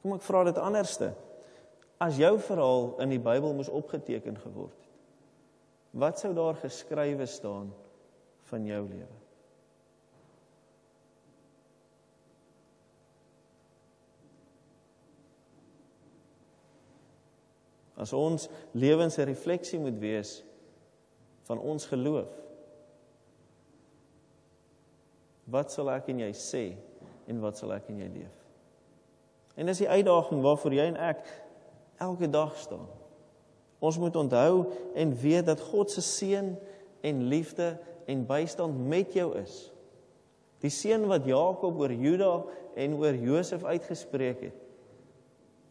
Kom 0.00 0.16
ek 0.16 0.24
vra 0.24 0.46
dit 0.48 0.64
anderste. 0.64 1.12
As 2.00 2.16
jou 2.16 2.32
verhaal 2.40 2.94
in 3.04 3.12
die 3.12 3.20
Bybel 3.20 3.52
moes 3.52 3.68
opgeteken 3.68 4.40
geword 4.46 4.72
het, 4.72 4.98
wat 6.00 6.24
sou 6.24 6.32
daar 6.32 6.56
geskrywe 6.56 7.28
staan 7.28 7.68
van 8.48 8.64
jou 8.64 8.80
lewe? 8.88 9.27
As 17.98 18.12
ons 18.14 18.46
lewens 18.72 19.18
'n 19.18 19.26
refleksie 19.26 19.78
moet 19.78 19.98
wees 19.98 20.44
van 21.48 21.58
ons 21.58 21.86
geloof. 21.86 22.30
Wat 25.44 25.72
sal 25.72 25.90
ek 25.90 26.08
en 26.12 26.20
jy 26.20 26.32
sê 26.32 26.76
en 27.26 27.40
wat 27.40 27.58
sal 27.58 27.72
ek 27.72 27.88
en 27.88 27.98
jy 27.98 28.08
leef? 28.20 28.36
En 29.56 29.66
dis 29.66 29.82
die 29.82 29.88
uitdaging 29.88 30.42
waarvoor 30.44 30.72
jy 30.72 30.86
en 30.92 31.00
ek 31.08 31.24
elke 31.98 32.30
dag 32.30 32.54
staan. 32.56 32.86
Ons 33.78 33.98
moet 33.98 34.16
onthou 34.16 34.70
en 34.94 35.16
weet 35.18 35.46
dat 35.46 35.60
God 35.60 35.90
se 35.90 36.00
seën 36.00 36.54
en 37.00 37.26
liefde 37.28 37.78
en 38.06 38.26
bystand 38.26 38.86
met 38.88 39.12
jou 39.12 39.34
is. 39.38 39.72
Die 40.60 40.70
seën 40.70 41.06
wat 41.06 41.26
Jakob 41.26 41.78
oor 41.78 41.92
Juda 41.92 42.44
en 42.74 42.94
oor 42.94 43.14
Josef 43.14 43.64
uitgespreek 43.64 44.40
het. 44.40 44.64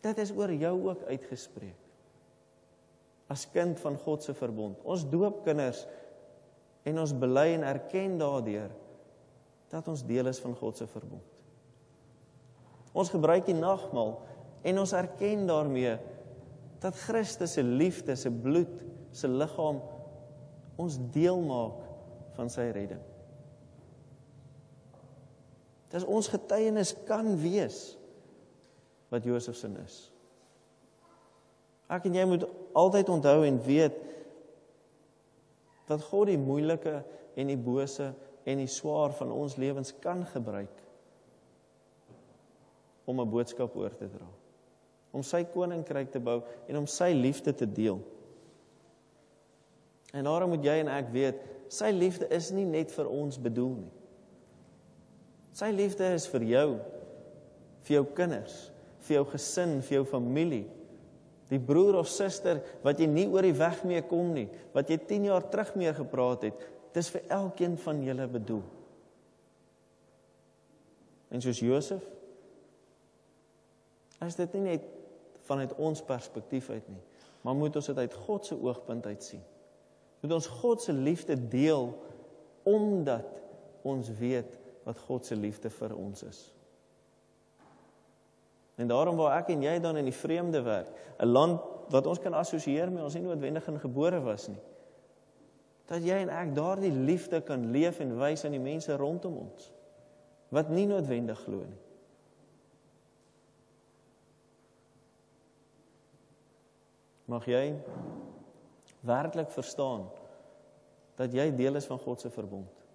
Dit 0.02 0.18
is 0.18 0.32
oor 0.32 0.52
jou 0.52 0.88
ook 0.90 1.04
uitgespreek 1.08 1.87
as 3.32 3.48
kind 3.52 3.80
van 3.80 3.98
God 4.04 4.24
se 4.24 4.34
verbond. 4.38 4.80
Ons 4.88 5.04
doop 5.10 5.44
kinders 5.46 5.84
en 6.88 7.02
ons 7.04 7.14
bely 7.14 7.50
en 7.58 7.66
erken 7.68 8.16
daardeur 8.20 8.72
dat 9.72 9.88
ons 9.92 10.06
deel 10.08 10.30
is 10.32 10.40
van 10.40 10.56
God 10.56 10.80
se 10.80 10.88
verbond. 10.88 11.36
Ons 12.98 13.12
gebruik 13.14 13.46
die 13.46 13.58
nagmaal 13.58 14.16
En 14.68 14.80
ons 14.80 14.92
erken 14.92 15.48
daarmee 15.48 15.98
dat 16.80 16.96
Christus 16.96 17.54
se 17.54 17.64
liefde, 17.64 18.16
se 18.16 18.32
bloed, 18.32 18.82
se 19.12 19.28
liggaam 19.28 19.80
ons 20.76 20.98
deel 21.14 21.40
maak 21.42 21.86
van 22.38 22.52
sy 22.54 22.68
redding. 22.76 23.02
Dis 25.94 26.04
ons 26.04 26.28
getuienis 26.30 26.92
kan 27.08 27.32
wees 27.42 27.96
wat 29.10 29.26
Josef 29.26 29.56
se 29.56 29.72
is. 29.86 29.98
Ek 31.88 32.08
en 32.08 32.16
jy 32.16 32.26
moet 32.28 32.44
altyd 32.78 33.10
onthou 33.10 33.46
en 33.48 33.60
weet 33.64 33.96
dat 35.88 36.04
God 36.10 36.28
die 36.28 36.40
moeilike 36.40 37.00
en 37.40 37.48
die 37.48 37.60
bose 37.60 38.12
en 38.48 38.60
die 38.60 38.72
swaar 38.72 39.14
van 39.16 39.32
ons 39.32 39.56
lewens 39.60 39.94
kan 40.04 40.26
gebruik 40.34 40.84
om 43.08 43.22
'n 43.22 43.30
boodskap 43.30 43.76
oor 43.76 43.96
te 43.96 44.10
dra. 44.12 44.28
Om 45.12 45.24
sy 45.24 45.44
koninkryk 45.44 46.12
te 46.12 46.20
bou 46.20 46.42
en 46.68 46.78
om 46.78 46.88
sy 46.88 47.14
liefde 47.16 47.54
te 47.54 47.72
deel. 47.72 48.00
En 50.14 50.24
daarom 50.24 50.50
moet 50.50 50.64
jy 50.64 50.80
en 50.80 50.88
ek 50.88 51.10
weet, 51.12 51.36
sy 51.70 51.92
liefde 51.92 52.28
is 52.28 52.52
nie 52.52 52.66
net 52.66 52.92
vir 52.92 53.08
ons 53.08 53.40
bedoel 53.40 53.76
nie. 53.76 53.92
Sy 55.54 55.72
liefde 55.72 56.14
is 56.14 56.28
vir 56.28 56.44
jou, 56.44 56.80
vir 57.82 57.96
jou 57.96 58.06
kinders, 58.06 58.72
vir 59.00 59.16
jou 59.16 59.26
gesin, 59.26 59.82
vir 59.82 59.96
jou 59.98 60.06
familie. 60.06 60.66
Die 61.48 61.60
broer 61.64 62.02
of 62.02 62.10
suster 62.12 62.60
wat 62.84 63.00
jy 63.00 63.08
nie 63.08 63.28
oor 63.32 63.46
die 63.46 63.56
weg 63.56 63.84
mee 63.88 64.02
kom 64.08 64.34
nie, 64.36 64.48
wat 64.74 64.90
jy 64.92 64.98
10 65.08 65.30
jaar 65.30 65.46
terug 65.52 65.76
mee 65.80 65.94
gepraat 65.96 66.48
het, 66.50 66.66
dis 66.96 67.12
vir 67.14 67.24
elkeen 67.32 67.78
van 67.80 68.02
julle 68.04 68.28
bedoel. 68.32 68.64
En 71.32 71.44
soos 71.44 71.60
Josef 71.60 72.04
is 74.26 74.36
dit 74.40 74.54
nie 74.58 74.74
net 74.74 74.86
vanuit 75.48 75.76
ons 75.80 76.02
perspektief 76.04 76.72
uit 76.74 76.88
nie, 76.90 77.04
maar 77.46 77.56
moet 77.56 77.76
ons 77.80 77.90
dit 77.92 78.00
uit 78.02 78.20
God 78.26 78.48
se 78.48 78.58
oogpunt 78.58 79.06
uit 79.06 79.24
sien. 79.24 79.44
Moet 80.24 80.34
ons 80.40 80.48
God 80.60 80.82
se 80.82 80.96
liefde 80.96 81.38
deel 81.52 81.92
omdat 82.68 83.38
ons 83.88 84.10
weet 84.20 84.58
wat 84.88 85.00
God 85.08 85.28
se 85.28 85.36
liefde 85.38 85.70
vir 85.72 85.94
ons 85.96 86.24
is. 86.28 86.40
En 88.78 88.88
daarom 88.88 89.18
waar 89.18 89.40
ek 89.40 89.50
en 89.56 89.64
jy 89.66 89.80
dan 89.82 89.98
in 89.98 90.06
die 90.06 90.14
vreemde 90.16 90.62
werk, 90.62 90.90
'n 91.18 91.26
land 91.26 91.62
wat 91.90 92.08
ons 92.08 92.20
kan 92.20 92.34
assosieer 92.34 92.92
met 92.92 93.04
ons 93.04 93.14
nie 93.14 93.24
noodwendig 93.24 93.68
in 93.68 93.80
gebore 93.80 94.20
was 94.22 94.48
nie. 94.48 94.62
Dat 95.88 96.04
jy 96.04 96.20
en 96.26 96.30
ek 96.30 96.56
daardie 96.56 96.92
liefde 96.92 97.42
kan 97.42 97.72
leef 97.72 98.00
en 98.00 98.18
wys 98.20 98.46
aan 98.46 98.52
die 98.52 98.64
mense 98.64 98.96
rondom 98.96 99.38
ons 99.38 99.74
wat 100.50 100.70
nie 100.70 100.86
noodwendig 100.88 101.40
glo 101.44 101.66
nie. 101.68 101.82
Mag 107.28 107.46
jy 107.46 107.76
werklik 109.04 109.52
verstaan 109.52 110.06
dat 111.20 111.34
jy 111.34 111.50
deel 111.56 111.76
is 111.76 111.90
van 111.90 112.00
God 112.00 112.22
se 112.22 112.32
verbond. 112.32 112.86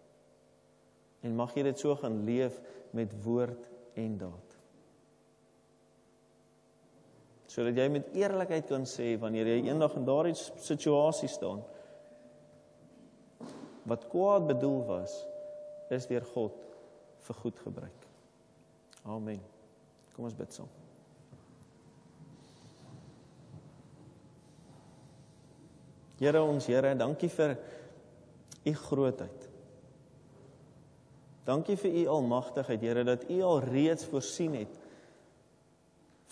En 1.21 1.37
mag 1.37 1.53
jy 1.55 1.67
dit 1.69 1.79
so 1.79 1.97
gaan 2.01 2.23
leef 2.25 2.57
met 2.91 3.13
woord 3.25 3.69
en 3.95 4.17
daad. 4.19 4.52
Sodat 7.53 7.77
jy 7.77 7.89
met 7.93 8.15
eerlikheid 8.17 8.65
kan 8.71 8.87
sê 8.89 9.11
wanneer 9.21 9.51
jy 9.51 9.67
eendag 9.67 9.99
in 9.99 10.07
daardie 10.09 10.37
situasie 10.39 11.29
staan 11.29 11.61
wat 13.91 14.07
kwaad 14.09 14.47
bedoel 14.47 14.79
was, 14.87 15.17
is 15.93 16.07
deur 16.07 16.25
God 16.33 16.55
vir 17.27 17.39
goed 17.43 17.59
gebruik. 17.65 18.05
Amen. 19.11 19.41
Kom 20.15 20.29
ons 20.29 20.37
bid 20.39 20.55
saam. 20.55 20.71
Here 26.23 26.45
ons 26.47 26.69
Here, 26.71 26.95
dankie 26.95 27.31
vir 27.35 27.57
u 28.63 28.75
grootheid. 28.85 29.49
Dankie 31.43 31.75
vir 31.83 31.99
u 32.05 32.07
almagtigheid, 32.15 32.87
Here, 32.87 33.05
dat 33.05 33.27
u 33.27 33.41
al 33.43 33.65
reeds 33.67 34.07
voorsien 34.07 34.55
het 34.63 34.82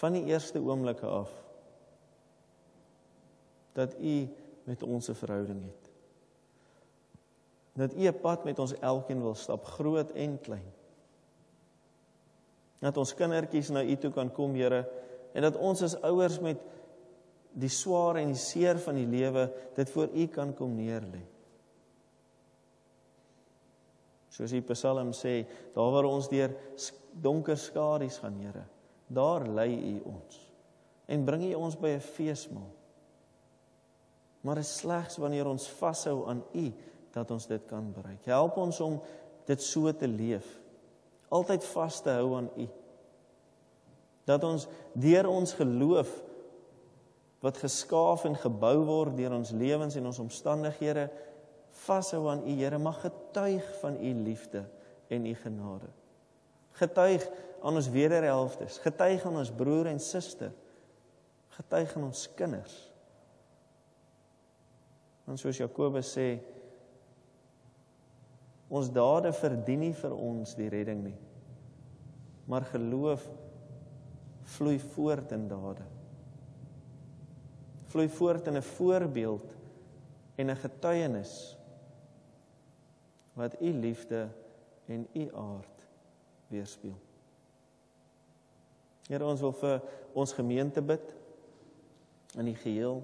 van 0.01 0.17
die 0.17 0.25
eerste 0.33 0.61
oomblikke 0.65 1.07
af 1.07 1.31
dat 3.77 3.95
u 4.01 4.29
met 4.65 4.83
ons 4.83 5.09
'n 5.09 5.15
verhouding 5.15 5.63
het. 5.63 5.91
Dat 7.73 7.95
u 7.95 8.07
'n 8.09 8.21
pad 8.21 8.45
met 8.45 8.59
ons 8.59 8.79
elkeen 8.79 9.23
wil 9.23 9.35
stap, 9.35 9.65
groot 9.65 10.11
en 10.11 10.41
klein. 10.41 10.73
Dat 12.79 12.97
ons 12.97 13.15
kindertjies 13.15 13.69
na 13.69 13.85
u 13.85 13.97
toe 13.97 14.11
kan 14.11 14.33
kom, 14.33 14.55
Here, 14.55 14.89
en 15.33 15.43
dat 15.43 15.57
ons 15.57 15.83
as 15.83 16.01
ouers 16.03 16.41
met 16.41 16.59
die 17.53 17.69
swaar 17.69 18.17
en 18.17 18.27
die 18.27 18.35
seer 18.35 18.79
van 18.79 18.95
die 18.95 19.07
lewe 19.07 19.53
dit 19.75 19.91
voor 19.91 20.09
u 20.15 20.27
kan 20.27 20.55
kom 20.55 20.75
neerlê. 20.75 21.23
Soos 24.29 24.51
die 24.51 24.63
Psalm 24.63 25.13
sê, 25.13 25.47
daar 25.75 25.91
waar 25.91 26.05
ons 26.05 26.29
deur 26.29 26.57
donker 27.13 27.57
skadu's 27.57 28.19
gaan, 28.19 28.39
Here, 28.41 28.65
daar 29.11 29.47
lei 29.49 29.75
u 29.75 29.95
ons 30.07 30.39
en 31.11 31.25
bring 31.27 31.43
u 31.51 31.55
ons 31.59 31.75
by 31.79 31.97
'n 31.99 32.01
feesmaal. 32.15 32.71
Maar 34.41 34.55
dit 34.55 34.65
is 34.65 34.77
slegs 34.77 35.17
wanneer 35.17 35.47
ons 35.47 35.69
vashou 35.69 36.29
aan 36.29 36.43
u 36.53 36.73
dat 37.11 37.31
ons 37.31 37.47
dit 37.47 37.65
kan 37.67 37.93
bereik. 37.93 38.25
Help 38.25 38.57
ons 38.57 38.81
om 38.81 39.01
dit 39.45 39.63
so 39.63 39.93
te 39.93 40.09
leef. 40.09 40.61
Altyd 41.29 41.65
vas 41.65 42.03
te 42.03 42.11
hou 42.11 42.37
aan 42.37 42.51
u. 42.57 42.69
Dat 44.25 44.45
ons 44.45 44.67
deur 44.93 45.29
ons 45.29 45.53
geloof 45.53 46.23
wat 47.41 47.57
geskaaf 47.57 48.25
en 48.25 48.37
gebou 48.37 48.85
word 48.85 49.17
deur 49.17 49.33
ons 49.33 49.51
lewens 49.51 49.97
en 49.97 50.07
ons 50.07 50.19
omstandighede 50.19 51.11
vashou 51.71 52.29
aan 52.29 52.45
u 52.47 52.57
Here 52.61 52.79
mag 52.79 53.01
getuig 53.01 53.65
van 53.81 53.97
u 53.97 54.15
liefde 54.15 54.65
en 55.09 55.27
u 55.27 55.35
genade. 55.35 55.89
Getuig 56.73 57.31
aan 57.63 57.77
ons 57.77 57.91
wederhelftes, 57.93 58.79
getuig 58.85 59.25
aan 59.27 59.37
ons 59.43 59.53
broer 59.53 59.91
en 59.91 60.01
suster, 60.01 60.53
getuig 61.59 61.93
aan 61.97 62.09
ons 62.09 62.25
kinders. 62.39 62.77
Want 65.27 65.41
soos 65.43 65.61
Jakobus 65.61 66.11
sê, 66.17 66.29
ons 68.71 68.91
dade 68.95 69.33
verdien 69.37 69.85
nie 69.85 69.95
vir 69.95 70.15
ons 70.15 70.57
die 70.59 70.71
redding 70.73 71.05
nie. 71.05 71.17
Maar 72.51 72.67
geloof 72.73 73.27
vloei 74.57 74.79
voort 74.95 75.33
in 75.37 75.49
dade 75.51 75.87
vloei 77.91 78.09
voort 78.09 78.47
in 78.47 78.57
'n 78.57 78.63
voorbeeld 78.63 79.49
en 80.35 80.51
'n 80.51 80.57
getuienis 80.57 81.57
wat 83.33 83.61
u 83.61 83.71
liefde 83.73 84.29
en 84.87 85.07
u 85.13 85.35
aard 85.35 85.87
weerspieël. 86.47 87.10
Here 89.11 89.27
ons 89.27 89.43
wil 89.43 89.55
vir 89.59 89.81
ons 90.15 90.35
gemeente 90.37 90.83
bid 90.87 91.17
in 92.39 92.47
die 92.47 92.59
geheel 92.59 93.03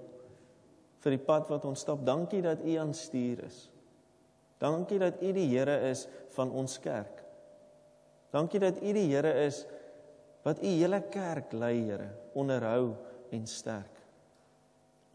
vir 1.02 1.14
die 1.14 1.22
pad 1.22 1.50
wat 1.50 1.66
ons 1.68 1.82
stap. 1.84 2.00
Dankie 2.06 2.40
dat 2.42 2.62
u 2.66 2.76
aan 2.82 2.94
stuur 2.94 3.44
is. 3.46 3.58
Dankie 4.62 4.98
dat 4.98 5.20
u 5.22 5.32
die 5.34 5.48
Here 5.50 5.76
is 5.90 6.06
van 6.34 6.50
ons 6.50 6.78
kerk. 6.82 7.22
Dankie 8.34 8.62
dat 8.62 8.80
u 8.82 8.94
die 8.96 9.06
Here 9.10 9.34
is 9.44 9.64
wat 10.46 10.62
u 10.62 10.70
hele 10.78 11.02
kerk 11.10 11.52
lei, 11.52 11.76
Here, 11.88 12.08
onderhou 12.34 12.94
en 13.34 13.46
sterk. 13.46 14.02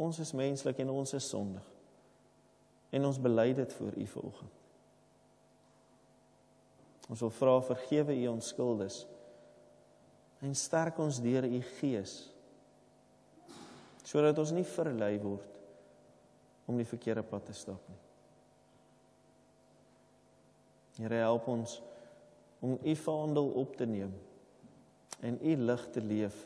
Ons 0.02 0.20
is 0.20 0.34
menslik 0.36 0.80
en 0.82 0.90
ons 0.90 1.14
is 1.14 1.28
sondig. 1.30 1.68
En 2.92 3.06
ons 3.08 3.20
bely 3.22 3.54
dit 3.56 3.74
voor 3.74 3.96
U 3.96 4.06
vanoggend. 4.08 4.58
Ons 7.12 7.20
wil 7.24 7.32
vra 7.36 7.54
vergewe 7.64 8.16
U 8.16 8.28
ons 8.34 8.48
skuldes. 8.54 9.04
En 10.42 10.56
sterk 10.58 10.98
ons 11.02 11.22
deur 11.22 11.46
U 11.46 11.62
Gees 11.78 12.20
sodat 14.12 14.40
ons 14.42 14.52
nie 14.52 14.66
verlei 14.68 15.14
word 15.22 15.60
om 16.68 16.80
die 16.80 16.88
verkeerde 16.90 17.22
pad 17.24 17.46
te 17.48 17.54
stap 17.56 17.86
nie. 17.88 18.00
Here 20.98 21.22
help 21.22 21.48
ons 21.54 21.78
om 22.60 22.76
U 22.76 22.96
vaandel 23.06 23.52
op 23.62 23.78
te 23.78 23.88
neem 23.88 24.12
en 25.22 25.38
U 25.38 25.56
lig 25.70 25.86
te 25.94 26.02
leef 26.04 26.42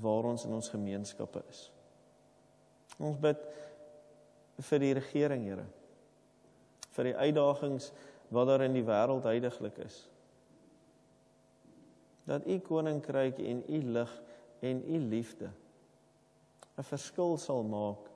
waar 0.00 0.30
ons 0.32 0.46
in 0.48 0.56
ons 0.56 0.72
gemeenskappe 0.72 1.42
is. 1.52 1.66
Ons 3.00 3.20
bid 3.20 3.40
vir 4.70 4.82
die 4.82 4.94
regering, 4.96 5.44
Here. 5.48 5.66
Vir 6.96 7.10
die 7.10 7.16
uitdagings 7.16 7.90
wat 8.34 8.48
daar 8.50 8.64
in 8.66 8.76
die 8.76 8.86
wêreld 8.86 9.28
heidaglik 9.28 9.78
is. 9.84 10.02
Dat 12.30 12.46
u 12.46 12.58
koninkryk 12.62 13.38
en 13.42 13.64
u 13.66 13.82
lig 13.96 14.12
en 14.62 14.84
u 14.86 14.98
liefde 15.10 15.50
'n 16.78 16.86
verskil 16.86 17.36
sal 17.36 17.62
maak. 17.62 18.08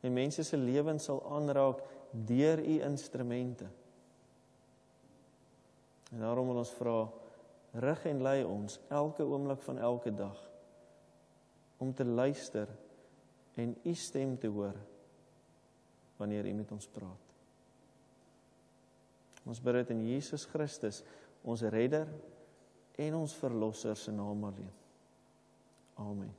En 0.00 0.12
mense 0.12 0.42
se 0.42 0.56
lewens 0.56 1.04
sal 1.04 1.20
aanraak 1.30 1.82
deur 2.10 2.58
u 2.58 2.80
instrumente. 2.82 3.66
En 6.10 6.18
daarom 6.18 6.46
wil 6.46 6.56
ons 6.56 6.72
vra 6.74 7.08
rig 7.72 8.04
en 8.04 8.22
lei 8.22 8.44
ons 8.44 8.80
elke 8.88 9.22
oomblik 9.22 9.62
van 9.62 9.78
elke 9.78 10.14
dag 10.14 10.50
om 11.78 11.94
te 11.94 12.04
luister 12.04 12.68
en 13.54 13.76
u 13.82 13.94
stem 13.94 14.38
te 14.38 14.46
hoor 14.46 14.74
wanneer 16.16 16.46
u 16.46 16.52
met 16.52 16.72
ons 16.72 16.86
praat. 16.86 17.26
Ons 19.44 19.60
bid 19.60 19.74
dit 19.74 19.90
in 19.90 20.02
Jesus 20.04 20.44
Christus, 20.44 21.02
ons 21.42 21.62
redder 21.62 22.08
en 22.96 23.14
ons 23.14 23.34
verlosser 23.34 23.96
se 23.96 24.12
naam 24.12 24.44
alleen. 24.44 24.72
Amen. 25.94 26.34